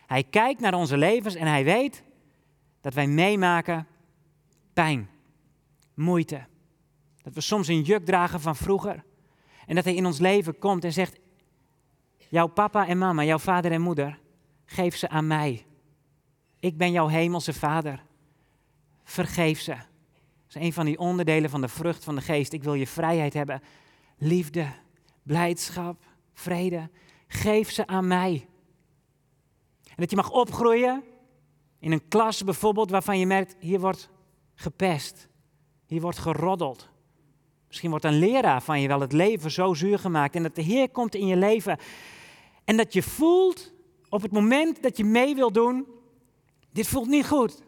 Hij 0.06 0.24
kijkt 0.24 0.60
naar 0.60 0.74
onze 0.74 0.96
levens 0.96 1.34
en 1.34 1.46
hij 1.46 1.64
weet 1.64 2.02
dat 2.80 2.94
wij 2.94 3.06
meemaken 3.06 3.86
pijn, 4.72 5.10
moeite. 5.94 6.46
Dat 7.22 7.34
we 7.34 7.40
soms 7.40 7.68
een 7.68 7.82
juk 7.82 8.04
dragen 8.04 8.40
van 8.40 8.56
vroeger. 8.56 9.04
En 9.66 9.74
dat 9.74 9.84
hij 9.84 9.94
in 9.94 10.06
ons 10.06 10.18
leven 10.18 10.58
komt 10.58 10.84
en 10.84 10.92
zegt, 10.92 11.18
jouw 12.28 12.46
papa 12.46 12.86
en 12.86 12.98
mama, 12.98 13.24
jouw 13.24 13.38
vader 13.38 13.72
en 13.72 13.80
moeder, 13.80 14.18
geef 14.64 14.96
ze 14.96 15.08
aan 15.08 15.26
mij. 15.26 15.66
Ik 16.60 16.76
ben 16.76 16.92
jouw 16.92 17.08
hemelse 17.08 17.52
vader. 17.52 18.02
Vergeef 19.04 19.60
ze. 19.60 19.76
Dat 20.52 20.62
is 20.62 20.68
een 20.68 20.74
van 20.74 20.84
die 20.84 20.98
onderdelen 20.98 21.50
van 21.50 21.60
de 21.60 21.68
vrucht 21.68 22.04
van 22.04 22.14
de 22.14 22.20
geest. 22.20 22.52
Ik 22.52 22.62
wil 22.62 22.74
je 22.74 22.86
vrijheid 22.86 23.34
hebben. 23.34 23.62
Liefde, 24.18 24.66
blijdschap, 25.22 26.04
vrede. 26.34 26.90
Geef 27.26 27.70
ze 27.70 27.86
aan 27.86 28.06
mij. 28.06 28.48
En 29.84 29.94
dat 29.96 30.10
je 30.10 30.16
mag 30.16 30.30
opgroeien 30.30 31.02
in 31.78 31.92
een 31.92 32.08
klas 32.08 32.44
bijvoorbeeld 32.44 32.90
waarvan 32.90 33.18
je 33.18 33.26
merkt, 33.26 33.56
hier 33.58 33.80
wordt 33.80 34.08
gepest. 34.54 35.28
Hier 35.86 36.00
wordt 36.00 36.18
geroddeld. 36.18 36.88
Misschien 37.66 37.90
wordt 37.90 38.04
een 38.04 38.18
leraar 38.18 38.62
van 38.62 38.80
je 38.80 38.88
wel 38.88 39.00
het 39.00 39.12
leven 39.12 39.50
zo 39.50 39.74
zuur 39.74 39.98
gemaakt. 39.98 40.34
En 40.34 40.42
dat 40.42 40.54
de 40.54 40.62
Heer 40.62 40.90
komt 40.90 41.14
in 41.14 41.26
je 41.26 41.36
leven. 41.36 41.78
En 42.64 42.76
dat 42.76 42.92
je 42.92 43.02
voelt 43.02 43.72
op 44.08 44.22
het 44.22 44.32
moment 44.32 44.82
dat 44.82 44.96
je 44.96 45.04
mee 45.04 45.34
wil 45.34 45.52
doen, 45.52 45.86
dit 46.72 46.86
voelt 46.86 47.08
niet 47.08 47.26
goed. 47.26 47.62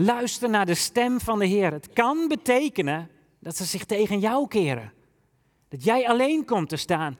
Luister 0.00 0.50
naar 0.50 0.66
de 0.66 0.74
stem 0.74 1.20
van 1.20 1.38
de 1.38 1.46
Heer. 1.46 1.72
Het 1.72 1.92
kan 1.92 2.28
betekenen 2.28 3.10
dat 3.38 3.56
ze 3.56 3.64
zich 3.64 3.84
tegen 3.84 4.18
jou 4.18 4.48
keren. 4.48 4.92
Dat 5.68 5.84
jij 5.84 6.08
alleen 6.08 6.44
komt 6.44 6.68
te 6.68 6.76
staan. 6.76 7.18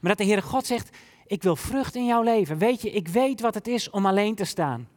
Maar 0.00 0.10
dat 0.10 0.18
de 0.18 0.24
Heere 0.24 0.42
God 0.42 0.66
zegt, 0.66 0.96
ik 1.26 1.42
wil 1.42 1.56
vrucht 1.56 1.94
in 1.94 2.06
jouw 2.06 2.22
leven. 2.22 2.58
Weet 2.58 2.82
je, 2.82 2.90
ik 2.90 3.08
weet 3.08 3.40
wat 3.40 3.54
het 3.54 3.66
is 3.66 3.90
om 3.90 4.06
alleen 4.06 4.34
te 4.34 4.44
staan. 4.44 4.88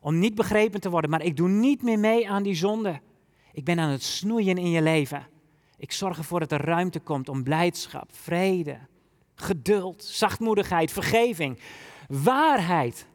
Om 0.00 0.18
niet 0.18 0.34
begrepen 0.34 0.80
te 0.80 0.90
worden, 0.90 1.10
maar 1.10 1.22
ik 1.22 1.36
doe 1.36 1.48
niet 1.48 1.82
meer 1.82 1.98
mee 1.98 2.30
aan 2.30 2.42
die 2.42 2.54
zonde. 2.54 3.00
Ik 3.52 3.64
ben 3.64 3.78
aan 3.78 3.90
het 3.90 4.02
snoeien 4.02 4.56
in 4.56 4.70
je 4.70 4.82
leven. 4.82 5.26
Ik 5.76 5.92
zorg 5.92 6.18
ervoor 6.18 6.40
dat 6.40 6.52
er 6.52 6.64
ruimte 6.64 7.00
komt 7.00 7.28
om 7.28 7.42
blijdschap, 7.42 8.10
vrede, 8.12 8.78
geduld, 9.34 10.04
zachtmoedigheid, 10.04 10.92
vergeving, 10.92 11.58
waarheid 12.08 13.06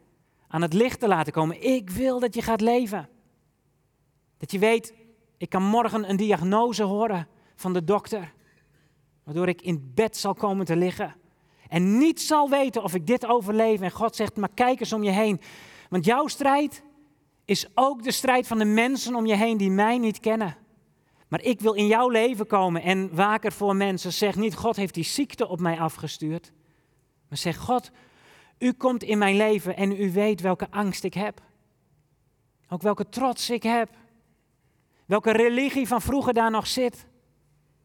aan 0.48 0.62
het 0.62 0.74
licht 0.74 1.00
te 1.00 1.08
laten 1.08 1.34
komen. 1.34 1.64
Ik 1.64 1.90
wil 1.90 2.20
dat 2.20 2.36
je 2.36 2.42
gaat 2.42 2.62
leven. 2.62 3.10
Dat 4.46 4.54
je 4.54 4.60
weet, 4.60 4.94
ik 5.38 5.50
kan 5.50 5.64
morgen 5.64 6.10
een 6.10 6.18
diagnose 6.18 6.84
horen 6.84 7.28
van 7.56 7.74
de 7.74 7.84
dokter, 7.84 8.34
waardoor 9.24 9.48
ik 9.48 9.62
in 9.62 9.92
bed 9.96 10.18
zal 10.18 10.34
komen 10.34 10.66
te 10.66 10.76
liggen. 10.76 11.16
En 11.68 11.98
niet 11.98 12.22
zal 12.22 12.50
weten 12.50 12.84
of 12.84 12.94
ik 12.94 13.08
dit 13.08 13.26
overleef. 13.26 13.82
En 13.82 13.92
God 13.92 14.16
zegt, 14.16 14.36
maar 14.36 14.50
kijk 14.54 14.80
eens 14.80 14.94
om 14.94 15.04
je 15.04 15.12
heen. 15.12 15.42
Want 15.90 16.06
jouw 16.06 16.28
strijd 16.28 16.84
is 17.46 17.68
ook 17.74 18.04
de 18.04 18.12
strijd 18.12 18.48
van 18.48 18.58
de 18.58 18.66
mensen 18.66 19.16
om 19.16 19.26
je 19.26 19.36
heen 19.36 19.58
die 19.58 19.72
mij 19.72 19.98
niet 19.98 20.20
kennen. 20.20 20.58
Maar 21.28 21.42
ik 21.42 21.60
wil 21.60 21.74
in 21.74 21.88
jouw 21.88 22.10
leven 22.10 22.48
komen 22.48 22.82
en 22.82 23.16
waker 23.16 23.52
voor 23.52 23.76
mensen. 23.76 24.14
Zeg 24.14 24.36
niet, 24.36 24.56
God 24.56 24.76
heeft 24.76 24.94
die 24.94 25.04
ziekte 25.04 25.48
op 25.48 25.60
mij 25.60 25.80
afgestuurd. 25.80 26.52
Maar 27.30 27.38
zeg, 27.38 27.58
God, 27.58 27.92
u 28.60 28.74
komt 28.74 29.04
in 29.04 29.18
mijn 29.18 29.36
leven 29.36 29.76
en 29.76 30.02
u 30.02 30.12
weet 30.12 30.42
welke 30.42 30.68
angst 30.72 31.04
ik 31.04 31.14
heb. 31.14 31.42
Ook 32.70 32.82
welke 32.82 33.10
trots 33.10 33.50
ik 33.50 33.64
heb. 33.64 33.90
Welke 35.06 35.32
religie 35.32 35.88
van 35.88 36.02
vroeger 36.02 36.34
daar 36.34 36.52
nog 36.52 36.68
zit. 36.68 37.08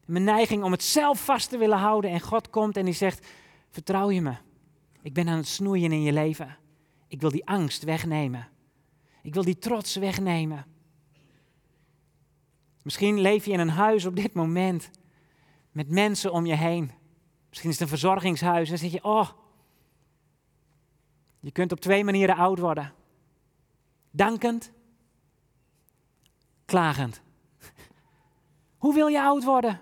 Mijn 0.05 0.23
neiging 0.23 0.63
om 0.63 0.71
het 0.71 0.83
zelf 0.83 1.25
vast 1.25 1.49
te 1.49 1.57
willen 1.57 1.77
houden. 1.77 2.11
En 2.11 2.19
God 2.19 2.49
komt 2.49 2.77
en 2.77 2.85
die 2.85 2.93
zegt, 2.93 3.27
vertrouw 3.69 4.09
je 4.09 4.21
me. 4.21 4.35
Ik 5.01 5.13
ben 5.13 5.27
aan 5.27 5.37
het 5.37 5.47
snoeien 5.47 5.91
in 5.91 6.01
je 6.01 6.13
leven. 6.13 6.57
Ik 7.07 7.21
wil 7.21 7.29
die 7.29 7.47
angst 7.47 7.83
wegnemen. 7.83 8.47
Ik 9.21 9.33
wil 9.33 9.43
die 9.43 9.57
trots 9.57 9.95
wegnemen. 9.95 10.65
Misschien 12.83 13.19
leef 13.19 13.45
je 13.45 13.51
in 13.51 13.59
een 13.59 13.69
huis 13.69 14.05
op 14.05 14.15
dit 14.15 14.33
moment 14.33 14.89
met 15.71 15.89
mensen 15.89 16.31
om 16.31 16.45
je 16.45 16.55
heen. 16.55 16.91
Misschien 17.49 17.69
is 17.69 17.79
het 17.79 17.83
een 17.83 17.97
verzorgingshuis 17.97 18.69
en 18.69 18.69
dan 18.69 18.89
zeg 18.89 18.91
je, 18.91 19.03
oh, 19.03 19.29
je 21.39 21.51
kunt 21.51 21.71
op 21.71 21.79
twee 21.79 22.03
manieren 22.03 22.35
oud 22.35 22.59
worden. 22.59 22.93
Dankend, 24.11 24.71
klagend. 26.71 27.21
Hoe 28.77 28.93
wil 28.93 29.07
je 29.07 29.21
oud 29.21 29.43
worden? 29.43 29.81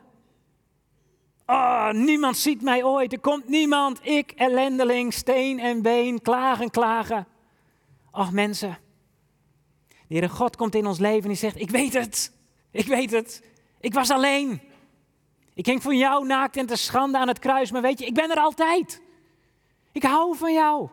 Oh, 1.45 1.91
niemand 1.91 2.37
ziet 2.37 2.61
mij 2.61 2.83
ooit. 2.83 3.13
Er 3.13 3.19
komt 3.19 3.47
niemand. 3.47 3.99
Ik, 4.05 4.31
ellendeling, 4.31 5.13
steen 5.13 5.59
en 5.59 5.81
been, 5.81 6.21
klagen, 6.21 6.69
klagen. 6.69 7.27
Och 8.11 8.31
mensen. 8.31 8.77
De 9.87 9.95
Heere 10.07 10.29
God 10.29 10.55
komt 10.55 10.75
in 10.75 10.85
ons 10.85 10.99
leven 10.99 11.29
en 11.29 11.37
zegt, 11.37 11.59
ik 11.59 11.69
weet 11.69 11.93
het. 11.93 12.31
Ik 12.71 12.85
weet 12.85 13.11
het. 13.11 13.43
Ik 13.79 13.93
was 13.93 14.09
alleen. 14.09 14.61
Ik 15.53 15.65
hing 15.65 15.81
voor 15.81 15.95
jou 15.95 16.25
naakt 16.25 16.57
en 16.57 16.65
te 16.65 16.75
schande 16.75 17.17
aan 17.17 17.27
het 17.27 17.39
kruis. 17.39 17.71
Maar 17.71 17.81
weet 17.81 17.99
je, 17.99 18.05
ik 18.05 18.13
ben 18.13 18.31
er 18.31 18.39
altijd. 18.39 19.01
Ik 19.91 20.03
hou 20.03 20.37
van 20.37 20.53
jou. 20.53 20.89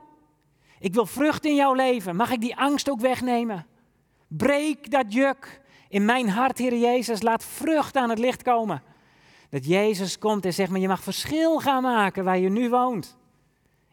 Ik 0.78 0.94
wil 0.94 1.06
vrucht 1.06 1.44
in 1.44 1.54
jouw 1.54 1.74
leven. 1.74 2.16
Mag 2.16 2.30
ik 2.30 2.40
die 2.40 2.56
angst 2.56 2.90
ook 2.90 3.00
wegnemen? 3.00 3.66
Breek 4.28 4.90
dat 4.90 5.12
juk 5.12 5.64
in 5.88 6.04
mijn 6.04 6.28
hart, 6.28 6.58
Heer 6.58 6.76
Jezus. 6.76 7.22
Laat 7.22 7.44
vrucht 7.44 7.96
aan 7.96 8.10
het 8.10 8.18
licht 8.18 8.42
komen. 8.42 8.82
Dat 9.50 9.66
Jezus 9.66 10.18
komt 10.18 10.44
en 10.44 10.54
zegt, 10.54 10.70
maar 10.70 10.80
je 10.80 10.88
mag 10.88 11.02
verschil 11.02 11.60
gaan 11.60 11.82
maken 11.82 12.24
waar 12.24 12.38
je 12.38 12.48
nu 12.48 12.70
woont. 12.70 13.16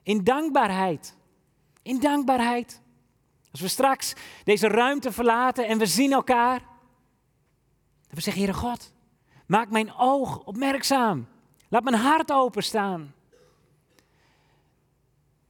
In 0.04 0.24
dankbaarheid. 0.24 1.16
In 1.82 2.00
dankbaarheid. 2.00 2.82
Als 3.52 3.62
we 3.62 3.68
straks 3.68 4.14
deze 4.44 4.68
ruimte 4.68 5.12
verlaten 5.12 5.68
en 5.68 5.78
we 5.78 5.86
zien 5.86 6.12
elkaar. 6.12 6.60
Dat 8.08 8.16
we 8.16 8.22
zeggen, 8.22 8.44
Heere 8.44 8.58
God, 8.58 8.94
maak 9.46 9.70
mijn 9.70 9.94
oog 9.98 10.44
opmerkzaam. 10.46 11.28
Laat 11.70 11.84
mijn 11.84 11.96
hart 11.96 12.32
openstaan. 12.32 13.14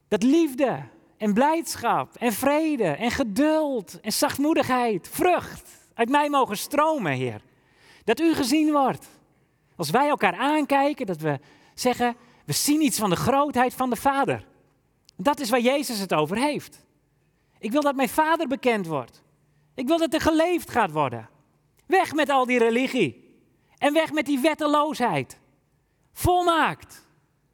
Dat 0.08 0.24
liefde 0.24 0.84
en 1.18 1.34
blijdschap 1.34 2.16
en 2.16 2.34
vrede 2.34 2.88
en 2.88 3.12
geduld 3.12 4.00
en 4.02 4.14
zachtmoedigheid, 4.14 5.10
vrucht 5.10 5.83
uit 5.94 6.10
mij 6.10 6.30
mogen 6.30 6.58
stromen, 6.58 7.12
Heer. 7.12 7.42
Dat 8.04 8.20
u 8.20 8.34
gezien 8.34 8.72
wordt. 8.72 9.08
Als 9.76 9.90
wij 9.90 10.08
elkaar 10.08 10.36
aankijken, 10.36 11.06
dat 11.06 11.18
we 11.18 11.40
zeggen, 11.74 12.16
we 12.46 12.54
zien 12.54 12.82
iets 12.82 13.00
van 13.00 13.10
de 13.10 13.16
grootheid 13.16 13.74
van 13.74 13.90
de 13.90 13.96
Vader. 13.96 14.46
Dat 15.16 15.40
is 15.40 15.50
waar 15.50 15.60
Jezus 15.60 16.00
het 16.00 16.14
over 16.14 16.38
heeft. 16.38 16.86
Ik 17.60 17.72
wil 17.72 17.82
dat 17.82 17.96
mijn 17.96 18.10
Vader 18.10 18.48
bekend 18.48 18.88
wordt. 18.88 19.24
Ik 19.76 19.88
wil 19.88 19.98
dat 19.98 20.14
er 20.14 20.22
geleefd 20.22 20.70
gaat 20.70 20.92
worden. 20.92 21.30
Weg 21.86 22.14
met 22.14 22.30
al 22.30 22.46
die 22.46 22.58
religie. 22.58 23.38
En 23.78 23.94
weg 23.94 24.12
met 24.12 24.26
die 24.26 24.40
wetteloosheid. 24.40 25.40
Volmaakt. 26.14 27.08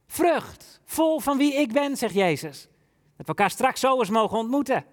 Vrucht. 0.07 0.81
Vol 0.85 1.19
van 1.19 1.37
wie 1.37 1.53
ik 1.53 1.71
ben, 1.71 1.97
zegt 1.97 2.13
Jezus. 2.13 2.61
Dat 2.61 2.71
we 3.17 3.25
elkaar 3.25 3.49
straks 3.49 3.79
zo 3.79 3.99
eens 3.99 4.09
mogen 4.09 4.37
ontmoeten. 4.37 4.85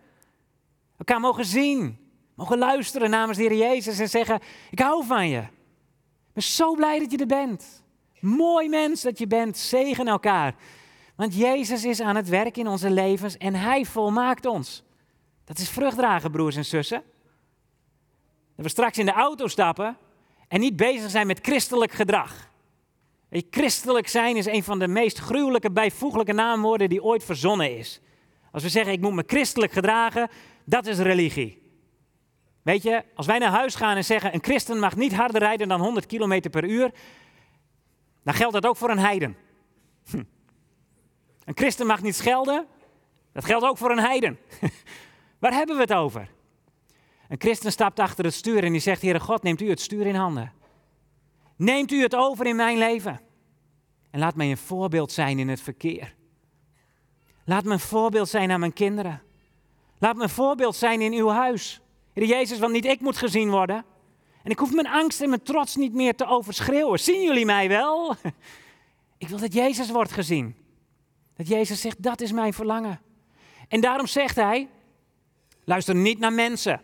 Elkaar 0.98 1.20
mogen 1.20 1.44
zien. 1.44 2.05
Mogen 2.36 2.58
luisteren 2.58 3.10
namens 3.10 3.38
de 3.38 3.44
Heer 3.44 3.56
Jezus 3.56 3.98
en 3.98 4.08
zeggen: 4.08 4.40
Ik 4.70 4.78
hou 4.78 5.06
van 5.06 5.28
je 5.28 5.42
ben 6.36 6.44
zo 6.44 6.74
blij 6.74 6.98
dat 6.98 7.10
je 7.10 7.16
er 7.16 7.26
bent. 7.26 7.82
Mooi 8.20 8.68
mens 8.68 9.02
dat 9.02 9.18
je 9.18 9.26
bent. 9.26 9.58
Zegen 9.58 10.08
elkaar. 10.08 10.54
Want 11.14 11.34
Jezus 11.34 11.84
is 11.84 12.00
aan 12.00 12.16
het 12.16 12.28
werk 12.28 12.56
in 12.56 12.66
onze 12.66 12.90
levens 12.90 13.36
en 13.36 13.54
Hij 13.54 13.84
volmaakt 13.84 14.46
ons. 14.46 14.82
Dat 15.44 15.58
is 15.58 15.68
vruchtdragen, 15.68 16.30
broers 16.30 16.56
en 16.56 16.64
zussen. 16.64 17.02
Dat 18.56 18.64
we 18.64 18.70
straks 18.70 18.98
in 18.98 19.06
de 19.06 19.12
auto 19.12 19.46
stappen 19.46 19.96
en 20.48 20.60
niet 20.60 20.76
bezig 20.76 21.10
zijn 21.10 21.26
met 21.26 21.38
christelijk 21.42 21.92
gedrag. 21.92 22.50
Christelijk 23.30 24.08
zijn 24.08 24.36
is 24.36 24.46
een 24.46 24.62
van 24.62 24.78
de 24.78 24.88
meest 24.88 25.18
gruwelijke 25.18 25.70
bijvoeglijke 25.70 26.32
naamwoorden 26.32 26.88
die 26.88 27.02
ooit 27.02 27.24
verzonnen 27.24 27.78
is. 27.78 28.00
Als 28.52 28.62
we 28.62 28.68
zeggen 28.68 28.92
ik 28.92 29.00
moet 29.00 29.14
me 29.14 29.24
christelijk 29.26 29.72
gedragen, 29.72 30.28
dat 30.64 30.86
is 30.86 30.98
religie. 30.98 31.65
Weet 32.66 32.82
je, 32.82 33.04
als 33.14 33.26
wij 33.26 33.38
naar 33.38 33.50
huis 33.50 33.74
gaan 33.74 33.96
en 33.96 34.04
zeggen 34.04 34.34
een 34.34 34.42
christen 34.42 34.78
mag 34.78 34.96
niet 34.96 35.14
harder 35.14 35.40
rijden 35.40 35.68
dan 35.68 35.80
100 35.80 36.06
km 36.06 36.50
per 36.50 36.64
uur, 36.64 36.90
dan 38.22 38.34
geldt 38.34 38.54
dat 38.54 38.66
ook 38.66 38.76
voor 38.76 38.90
een 38.90 38.98
heiden. 38.98 39.36
Hm. 40.10 40.22
Een 41.44 41.56
christen 41.56 41.86
mag 41.86 42.02
niet 42.02 42.16
schelden, 42.16 42.66
dat 43.32 43.44
geldt 43.44 43.64
ook 43.64 43.78
voor 43.78 43.90
een 43.90 43.98
heiden. 43.98 44.38
Waar 45.40 45.52
hebben 45.52 45.76
we 45.76 45.82
het 45.82 45.92
over? 45.92 46.30
Een 47.28 47.40
christen 47.40 47.72
stapt 47.72 48.00
achter 48.00 48.24
het 48.24 48.34
stuur 48.34 48.64
en 48.64 48.72
die 48.72 48.80
zegt, 48.80 49.02
Heere 49.02 49.20
God, 49.20 49.42
neemt 49.42 49.60
u 49.60 49.68
het 49.68 49.80
stuur 49.80 50.06
in 50.06 50.14
handen. 50.14 50.52
Neemt 51.56 51.92
u 51.92 52.02
het 52.02 52.14
over 52.14 52.46
in 52.46 52.56
mijn 52.56 52.78
leven. 52.78 53.20
En 54.10 54.18
laat 54.18 54.34
mij 54.34 54.50
een 54.50 54.56
voorbeeld 54.56 55.12
zijn 55.12 55.38
in 55.38 55.48
het 55.48 55.60
verkeer. 55.60 56.14
Laat 57.44 57.64
me 57.64 57.72
een 57.72 57.80
voorbeeld 57.80 58.28
zijn 58.28 58.50
aan 58.50 58.60
mijn 58.60 58.72
kinderen. 58.72 59.22
Laat 59.98 60.16
me 60.16 60.22
een 60.22 60.28
voorbeeld 60.28 60.76
zijn 60.76 61.00
in 61.00 61.12
uw 61.12 61.28
huis. 61.28 61.80
Heer 62.16 62.26
Jezus, 62.26 62.58
want 62.58 62.72
niet 62.72 62.84
ik 62.84 63.00
moet 63.00 63.16
gezien 63.16 63.50
worden. 63.50 63.84
En 64.42 64.50
ik 64.50 64.58
hoef 64.58 64.72
mijn 64.72 64.86
angst 64.86 65.20
en 65.20 65.28
mijn 65.28 65.42
trots 65.42 65.76
niet 65.76 65.92
meer 65.92 66.14
te 66.14 66.26
overschreeuwen. 66.26 66.98
Zien 66.98 67.22
jullie 67.22 67.44
mij 67.44 67.68
wel? 67.68 68.14
Ik 69.18 69.28
wil 69.28 69.38
dat 69.38 69.52
Jezus 69.52 69.90
wordt 69.90 70.12
gezien. 70.12 70.56
Dat 71.34 71.48
Jezus 71.48 71.80
zegt, 71.80 72.02
dat 72.02 72.20
is 72.20 72.32
mijn 72.32 72.52
verlangen. 72.52 73.00
En 73.68 73.80
daarom 73.80 74.06
zegt 74.06 74.36
hij, 74.36 74.68
luister 75.64 75.94
niet 75.94 76.18
naar 76.18 76.32
mensen. 76.32 76.80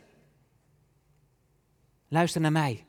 Luister 2.09 2.41
naar 2.41 2.53
mij. 2.53 2.87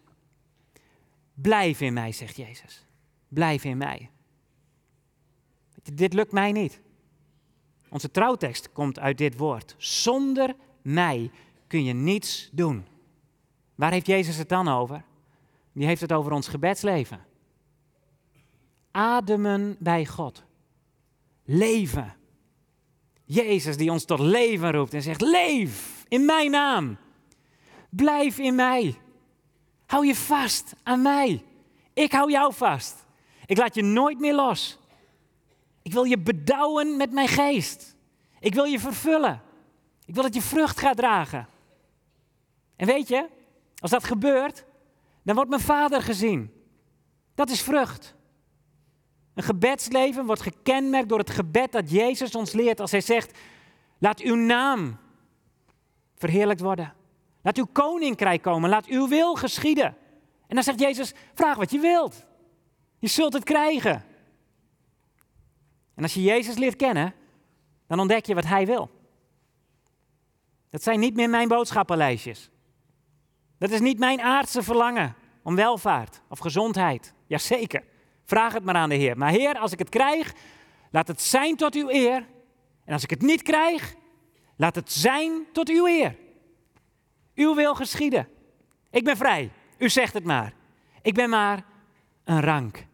Blijf 1.34 1.82
in 1.82 1.94
mij, 1.94 2.12
zegt 2.12 2.36
Jezus. 2.36 2.86
Blijf 3.28 3.64
in 3.64 3.78
mij. 3.78 4.10
Dit 5.94 6.14
lukt 6.14 6.32
mij 6.32 6.52
niet. 6.52 6.82
Onze 7.90 8.12
trouwtekst 8.12 8.72
komt 8.72 9.00
uit 9.00 9.18
dit 9.18 9.38
woord. 9.38 9.76
Zonder 9.78 10.56
mij 10.82 11.32
kun 11.74 11.84
je 11.84 11.94
niets 11.94 12.50
doen. 12.52 12.86
Waar 13.76 13.92
heeft 13.92 14.08
Jezus 14.08 14.38
het 14.38 14.50
dan 14.50 14.68
over? 14.68 15.04
Die 15.72 15.86
heeft 15.86 16.02
het 16.02 16.12
over 16.12 16.32
ons 16.32 16.48
gebedsleven. 16.48 17.26
Ademen 18.92 19.76
bij 19.80 20.06
God. 20.06 20.44
Leven. 21.44 22.16
Jezus 23.24 23.78
die 23.78 23.92
ons 23.92 24.06
tot 24.06 24.20
leven 24.20 24.72
roept 24.72 24.94
en 24.94 25.02
zegt: 25.02 25.22
Leef 25.22 26.06
in 26.08 26.26
mijn 26.26 26.52
naam. 26.52 26.98
Blijf 27.90 28.38
in 28.38 28.56
mij. 28.56 28.96
Hou 29.86 30.06
je 30.06 30.16
vast 30.16 30.74
aan 30.84 31.02
mij. 31.02 31.44
Ik 31.94 32.12
hou 32.12 32.32
jou 32.32 32.54
vast. 32.54 33.06
Ik 33.46 33.58
laat 33.58 33.76
je 33.76 33.84
nooit 33.84 34.20
meer 34.20 34.36
los. 34.36 34.78
Ik 35.82 35.94
wil 35.94 36.04
je 36.04 36.20
bedouwen 36.20 36.98
met 36.98 37.12
mijn 37.12 37.28
geest. 37.28 37.96
Ik 38.40 38.54
wil 38.54 38.66
je 38.66 38.80
vervullen. 38.80 39.42
Ik 40.06 40.14
wil 40.14 40.24
dat 40.24 40.34
je 40.34 40.42
vrucht 40.42 40.80
gaat 40.80 40.98
dragen. 40.98 41.52
En 42.76 42.86
weet 42.88 43.08
je, 43.08 43.30
als 43.80 43.92
dat 43.92 44.04
gebeurt, 44.04 44.66
dan 45.24 45.36
wordt 45.36 45.50
mijn 45.50 45.62
vader 45.62 46.02
gezien. 46.02 46.54
Dat 47.36 47.50
is 47.50 47.62
vrucht. 47.62 48.16
Een 49.34 49.44
gebedsleven 49.44 50.26
wordt 50.26 50.42
gekenmerkt 50.42 51.10
door 51.10 51.20
het 51.20 51.30
gebed 51.30 51.72
dat 51.72 51.92
Jezus 51.92 52.36
ons 52.36 52.52
leert 52.52 52.80
als 52.80 52.92
hij 52.92 53.02
zegt, 53.02 53.38
laat 53.98 54.20
uw 54.20 54.36
naam 54.36 54.98
verheerlijkt 56.16 56.62
worden. 56.62 56.94
Laat 57.42 57.58
uw 57.58 57.68
koninkrijk 57.72 58.42
komen, 58.42 58.70
laat 58.70 58.86
uw 58.86 59.08
wil 59.08 59.36
geschieden. 59.36 59.98
En 60.48 60.56
dan 60.56 60.64
zegt 60.64 60.80
Jezus, 60.80 61.14
vraag 61.34 61.58
wat 61.58 61.72
je 61.72 61.80
wilt. 61.80 62.26
Je 63.00 63.08
zult 63.08 63.34
het 63.34 63.44
krijgen. 63.44 64.04
En 65.96 66.04
als 66.04 66.14
je 66.14 66.22
Jezus 66.22 66.56
leert 66.56 66.76
kennen, 66.76 67.14
dan 67.88 68.00
ontdek 68.00 68.26
je 68.26 68.36
wat 68.36 68.46
hij 68.46 68.66
wil. 68.66 68.90
Dat 70.70 70.84
zijn 70.84 71.00
niet 71.00 71.16
meer 71.16 71.30
mijn 71.30 71.48
boodschappenlijstjes. 71.48 72.50
Dat 73.64 73.72
is 73.72 73.80
niet 73.80 74.00
mijn 74.00 74.22
aardse 74.22 74.64
verlangen 74.64 75.16
om 75.44 75.56
welvaart 75.56 76.22
of 76.30 76.40
gezondheid. 76.40 77.14
Jazeker, 77.28 77.84
vraag 78.26 78.54
het 78.54 78.64
maar 78.64 78.76
aan 78.76 78.90
de 78.90 78.96
Heer. 78.96 79.18
Maar 79.18 79.30
Heer, 79.30 79.58
als 79.58 79.72
ik 79.72 79.80
het 79.80 79.90
krijg, 79.90 80.34
laat 80.92 81.08
het 81.08 81.22
zijn 81.22 81.56
tot 81.56 81.76
uw 81.76 81.90
eer. 81.90 82.28
En 82.86 82.94
als 82.94 83.04
ik 83.04 83.10
het 83.10 83.22
niet 83.22 83.42
krijg, 83.42 83.96
laat 84.56 84.76
het 84.76 84.92
zijn 84.92 85.46
tot 85.52 85.70
uw 85.70 85.88
eer. 85.88 86.16
Uw 87.36 87.56
wil 87.56 87.76
geschieden. 87.76 88.28
Ik 88.92 89.04
ben 89.04 89.18
vrij. 89.18 89.52
U 89.78 89.90
zegt 89.90 90.14
het 90.14 90.24
maar. 90.24 90.54
Ik 91.02 91.14
ben 91.14 91.30
maar 91.30 91.66
een 92.24 92.42
rank. 92.42 92.86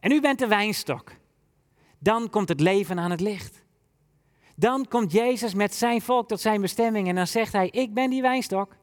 En 0.00 0.10
u 0.10 0.20
bent 0.20 0.38
de 0.38 0.46
wijnstok. 0.46 1.12
Dan 1.98 2.30
komt 2.30 2.48
het 2.48 2.60
leven 2.60 2.98
aan 2.98 3.10
het 3.10 3.20
licht. 3.20 3.64
Dan 4.54 4.88
komt 4.88 5.12
Jezus 5.12 5.54
met 5.54 5.74
zijn 5.74 6.02
volk 6.02 6.28
tot 6.28 6.40
zijn 6.40 6.60
bestemming 6.60 7.08
en 7.08 7.14
dan 7.14 7.26
zegt 7.26 7.52
hij: 7.52 7.68
Ik 7.68 7.94
ben 7.94 8.10
die 8.10 8.22
wijnstok 8.22 8.76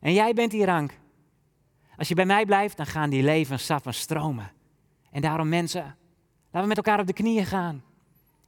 en 0.00 0.12
jij 0.12 0.32
bent 0.32 0.50
die 0.50 0.64
rank. 0.64 0.92
Als 1.96 2.08
je 2.08 2.14
bij 2.14 2.26
mij 2.26 2.44
blijft, 2.44 2.76
dan 2.76 2.86
gaan 2.86 3.10
die 3.10 3.22
levenssappen 3.22 3.94
stromen. 3.94 4.52
En 5.10 5.20
daarom 5.20 5.48
mensen, 5.48 5.82
laten 6.44 6.60
we 6.60 6.66
met 6.66 6.76
elkaar 6.76 7.00
op 7.00 7.06
de 7.06 7.12
knieën 7.12 7.46
gaan. 7.46 7.82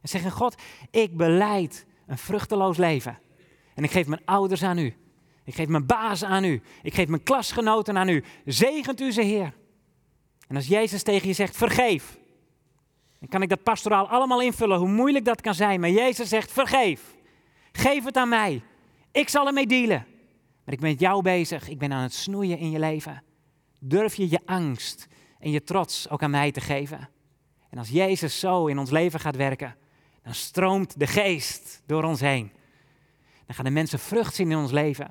En 0.01 0.09
zeggen, 0.09 0.31
God, 0.31 0.61
ik 0.91 1.17
beleid 1.17 1.85
een 2.07 2.17
vruchteloos 2.17 2.77
leven. 2.77 3.19
En 3.75 3.83
ik 3.83 3.91
geef 3.91 4.07
mijn 4.07 4.21
ouders 4.25 4.63
aan 4.63 4.77
u. 4.77 4.95
Ik 5.43 5.55
geef 5.55 5.67
mijn 5.67 5.85
baas 5.85 6.23
aan 6.23 6.43
u. 6.43 6.61
Ik 6.81 6.93
geef 6.93 7.07
mijn 7.07 7.23
klasgenoten 7.23 7.97
aan 7.97 8.09
u. 8.09 8.23
Zegent 8.45 9.01
u 9.01 9.11
ze, 9.11 9.21
Heer. 9.21 9.53
En 10.47 10.55
als 10.55 10.67
Jezus 10.67 11.03
tegen 11.03 11.27
je 11.27 11.33
zegt, 11.33 11.57
vergeef. 11.57 12.17
Dan 13.19 13.29
kan 13.29 13.41
ik 13.41 13.49
dat 13.49 13.63
pastoraal 13.63 14.07
allemaal 14.07 14.41
invullen, 14.41 14.77
hoe 14.77 14.87
moeilijk 14.89 15.25
dat 15.25 15.41
kan 15.41 15.53
zijn. 15.55 15.79
Maar 15.79 15.89
Jezus 15.89 16.29
zegt, 16.29 16.51
vergeef. 16.51 17.15
Geef 17.71 18.03
het 18.03 18.17
aan 18.17 18.29
mij. 18.29 18.61
Ik 19.11 19.29
zal 19.29 19.47
ermee 19.47 19.67
dealen. 19.67 20.05
Maar 20.65 20.73
ik 20.73 20.79
ben 20.79 20.89
met 20.89 20.99
jou 20.99 21.21
bezig. 21.21 21.69
Ik 21.69 21.79
ben 21.79 21.93
aan 21.93 22.01
het 22.01 22.13
snoeien 22.13 22.57
in 22.57 22.71
je 22.71 22.79
leven. 22.79 23.23
Durf 23.79 24.15
je 24.15 24.29
je 24.29 24.39
angst 24.45 25.07
en 25.39 25.51
je 25.51 25.63
trots 25.63 26.09
ook 26.09 26.23
aan 26.23 26.31
mij 26.31 26.51
te 26.51 26.61
geven? 26.61 27.09
En 27.69 27.77
als 27.77 27.89
Jezus 27.89 28.39
zo 28.39 28.67
in 28.67 28.79
ons 28.79 28.89
leven 28.89 29.19
gaat 29.19 29.35
werken, 29.35 29.75
dan 30.23 30.33
stroomt 30.33 30.99
de 30.99 31.07
geest 31.07 31.81
door 31.85 32.03
ons 32.03 32.19
heen. 32.19 32.51
Dan 33.45 33.55
gaan 33.55 33.65
de 33.65 33.71
mensen 33.71 33.99
vrucht 33.99 34.35
zien 34.35 34.51
in 34.51 34.57
ons 34.57 34.71
leven. 34.71 35.05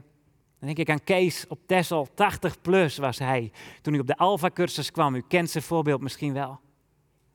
Dan 0.58 0.74
denk 0.74 0.88
ik 0.88 0.90
aan 0.90 1.04
Kees 1.04 1.46
op 1.48 1.58
Tessel, 1.66 2.08
80 2.14 2.60
plus 2.60 2.96
was 2.96 3.18
hij. 3.18 3.52
Toen 3.80 3.92
hij 3.92 4.02
op 4.02 4.08
de 4.08 4.16
Alpha-cursus 4.16 4.90
kwam, 4.90 5.14
u 5.14 5.22
kent 5.28 5.50
zijn 5.50 5.64
voorbeeld 5.64 6.00
misschien 6.00 6.32
wel. 6.32 6.60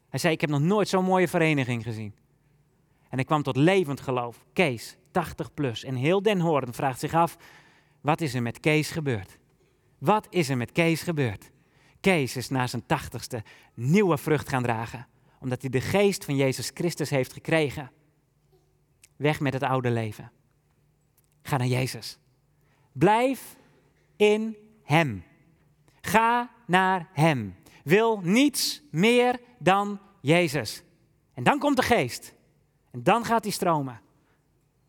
Hij 0.09 0.19
zei, 0.19 0.33
ik 0.33 0.41
heb 0.41 0.49
nog 0.49 0.61
nooit 0.61 0.87
zo'n 0.87 1.03
mooie 1.03 1.27
vereniging 1.27 1.83
gezien. 1.83 2.15
En 3.09 3.17
hij 3.17 3.23
kwam 3.23 3.43
tot 3.43 3.55
levend 3.55 4.01
geloof. 4.01 4.45
Kees, 4.53 4.97
80 5.11 5.53
plus. 5.53 5.83
En 5.83 5.95
heel 5.95 6.21
Den 6.21 6.39
Hoorn 6.39 6.73
vraagt 6.73 6.99
zich 6.99 7.13
af, 7.13 7.37
wat 8.07 8.21
is 8.21 8.33
er 8.33 8.41
met 8.41 8.59
Kees 8.59 8.91
gebeurd? 8.91 9.37
Wat 9.97 10.27
is 10.29 10.49
er 10.49 10.57
met 10.57 10.71
Kees 10.71 11.01
gebeurd? 11.01 11.51
Kees 11.99 12.35
is 12.35 12.49
na 12.49 12.67
zijn 12.67 12.85
tachtigste 12.85 13.43
nieuwe 13.73 14.17
vrucht 14.17 14.49
gaan 14.49 14.63
dragen, 14.63 15.07
omdat 15.39 15.61
hij 15.61 15.69
de 15.69 15.81
geest 15.81 16.25
van 16.25 16.35
Jezus 16.35 16.71
Christus 16.73 17.09
heeft 17.09 17.33
gekregen. 17.33 17.91
Weg 19.15 19.39
met 19.39 19.53
het 19.53 19.63
oude 19.63 19.89
leven. 19.89 20.31
Ga 21.41 21.57
naar 21.57 21.67
Jezus. 21.67 22.17
Blijf 22.91 23.55
in 24.15 24.57
Hem. 24.83 25.23
Ga 26.01 26.51
naar 26.67 27.09
Hem. 27.13 27.55
Wil 27.83 28.19
niets 28.23 28.81
meer 28.91 29.39
dan 29.59 29.99
Jezus. 30.21 30.83
En 31.33 31.43
dan 31.43 31.59
komt 31.59 31.77
de 31.77 31.83
geest. 31.83 32.33
En 32.91 33.03
dan 33.03 33.25
gaat 33.25 33.43
hij 33.43 33.53
stromen. 33.53 34.01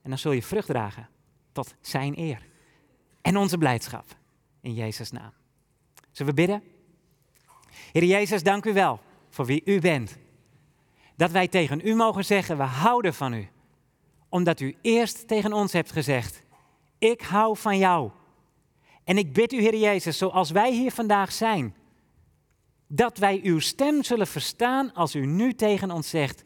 En 0.02 0.10
dan 0.10 0.18
zul 0.18 0.32
je 0.32 0.42
vrucht 0.42 0.68
dragen 0.68 1.08
tot 1.52 1.74
Zijn 1.80 2.18
eer. 2.18 2.47
En 3.20 3.36
onze 3.36 3.58
blijdschap. 3.58 4.16
In 4.60 4.74
Jezus' 4.74 5.10
naam. 5.10 5.32
Zullen 6.12 6.34
we 6.34 6.40
bidden? 6.40 6.62
Heer 7.92 8.04
Jezus, 8.04 8.42
dank 8.42 8.64
u 8.64 8.72
wel 8.72 9.00
voor 9.30 9.46
wie 9.46 9.62
u 9.64 9.80
bent. 9.80 10.16
Dat 11.16 11.30
wij 11.30 11.48
tegen 11.48 11.86
u 11.86 11.94
mogen 11.94 12.24
zeggen, 12.24 12.56
we 12.56 12.62
houden 12.62 13.14
van 13.14 13.32
u. 13.32 13.48
Omdat 14.28 14.60
u 14.60 14.76
eerst 14.82 15.28
tegen 15.28 15.52
ons 15.52 15.72
hebt 15.72 15.92
gezegd, 15.92 16.42
ik 16.98 17.20
hou 17.20 17.56
van 17.56 17.78
jou. 17.78 18.10
En 19.04 19.18
ik 19.18 19.32
bid 19.32 19.52
u, 19.52 19.60
Heer 19.60 19.76
Jezus, 19.76 20.18
zoals 20.18 20.50
wij 20.50 20.72
hier 20.72 20.92
vandaag 20.92 21.32
zijn, 21.32 21.74
dat 22.86 23.18
wij 23.18 23.40
uw 23.42 23.58
stem 23.58 24.02
zullen 24.02 24.26
verstaan 24.26 24.94
als 24.94 25.14
u 25.14 25.26
nu 25.26 25.54
tegen 25.54 25.90
ons 25.90 26.10
zegt, 26.10 26.42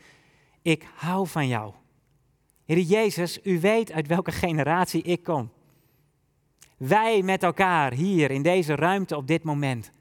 ik 0.63 0.87
hou 0.95 1.29
van 1.29 1.49
jou. 1.49 1.75
Heer 2.65 2.79
Jezus, 2.79 3.39
u 3.43 3.61
weet 3.61 3.93
uit 3.93 4.07
welke 4.07 4.33
generatie 4.33 5.03
ik 5.03 5.23
kom. 5.23 5.51
Wij 6.83 7.23
met 7.23 7.43
elkaar 7.43 7.93
hier 7.93 8.31
in 8.31 8.43
deze 8.43 8.75
ruimte 8.75 9.17
op 9.17 9.27
dit 9.27 9.43
moment. 9.43 9.93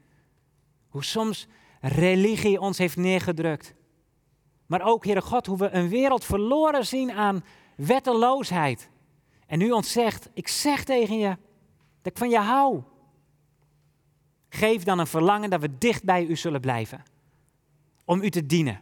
Hoe 0.88 1.04
soms 1.04 1.46
religie 1.80 2.60
ons 2.60 2.78
heeft 2.78 2.96
neergedrukt. 2.96 3.74
Maar 4.66 4.82
ook, 4.82 5.04
Heere 5.04 5.20
God, 5.20 5.46
hoe 5.46 5.58
we 5.58 5.70
een 5.70 5.88
wereld 5.88 6.24
verloren 6.24 6.86
zien 6.86 7.12
aan 7.12 7.44
wetteloosheid. 7.76 8.88
En 9.46 9.60
u 9.60 9.70
ons 9.70 9.92
zegt, 9.92 10.28
ik 10.34 10.48
zeg 10.48 10.84
tegen 10.84 11.18
je 11.18 11.28
dat 12.02 12.12
ik 12.12 12.18
van 12.18 12.30
je 12.30 12.38
hou. 12.38 12.82
Geef 14.48 14.82
dan 14.82 14.98
een 14.98 15.06
verlangen 15.06 15.50
dat 15.50 15.60
we 15.60 15.78
dicht 15.78 16.04
bij 16.04 16.26
u 16.26 16.36
zullen 16.36 16.60
blijven. 16.60 17.02
Om 18.04 18.22
u 18.22 18.30
te 18.30 18.46
dienen. 18.46 18.80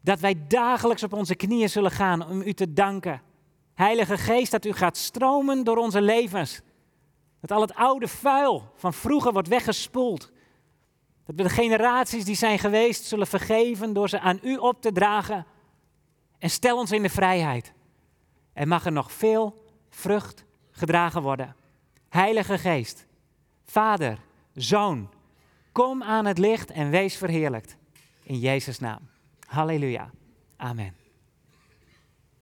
Dat 0.00 0.20
wij 0.20 0.46
dagelijks 0.48 1.02
op 1.02 1.12
onze 1.12 1.34
knieën 1.34 1.70
zullen 1.70 1.90
gaan 1.90 2.26
om 2.26 2.40
u 2.40 2.52
te 2.52 2.72
danken. 2.72 3.22
Heilige 3.74 4.18
Geest, 4.18 4.50
dat 4.50 4.64
u 4.64 4.72
gaat 4.72 4.96
stromen 4.96 5.64
door 5.64 5.76
onze 5.76 6.00
levens. 6.00 6.62
Dat 7.42 7.50
al 7.50 7.60
het 7.60 7.74
oude 7.74 8.08
vuil 8.08 8.72
van 8.74 8.94
vroeger 8.94 9.32
wordt 9.32 9.48
weggespoeld. 9.48 10.32
Dat 11.24 11.36
we 11.36 11.42
de 11.42 11.48
generaties 11.48 12.24
die 12.24 12.34
zijn 12.34 12.58
geweest 12.58 13.04
zullen 13.04 13.26
vergeven 13.26 13.92
door 13.92 14.08
ze 14.08 14.20
aan 14.20 14.38
u 14.42 14.56
op 14.56 14.80
te 14.80 14.92
dragen. 14.92 15.46
En 16.38 16.50
stel 16.50 16.78
ons 16.78 16.92
in 16.92 17.02
de 17.02 17.08
vrijheid. 17.08 17.72
En 18.52 18.68
mag 18.68 18.84
er 18.86 18.92
nog 18.92 19.12
veel 19.12 19.64
vrucht 19.90 20.44
gedragen 20.70 21.22
worden. 21.22 21.56
Heilige 22.08 22.58
Geest, 22.58 23.06
Vader, 23.64 24.18
Zoon, 24.54 25.10
kom 25.72 26.02
aan 26.02 26.24
het 26.24 26.38
licht 26.38 26.70
en 26.70 26.90
wees 26.90 27.16
verheerlijkt. 27.16 27.76
In 28.22 28.38
Jezus' 28.38 28.78
naam. 28.78 29.08
Halleluja. 29.46 30.10
Amen. 30.56 31.01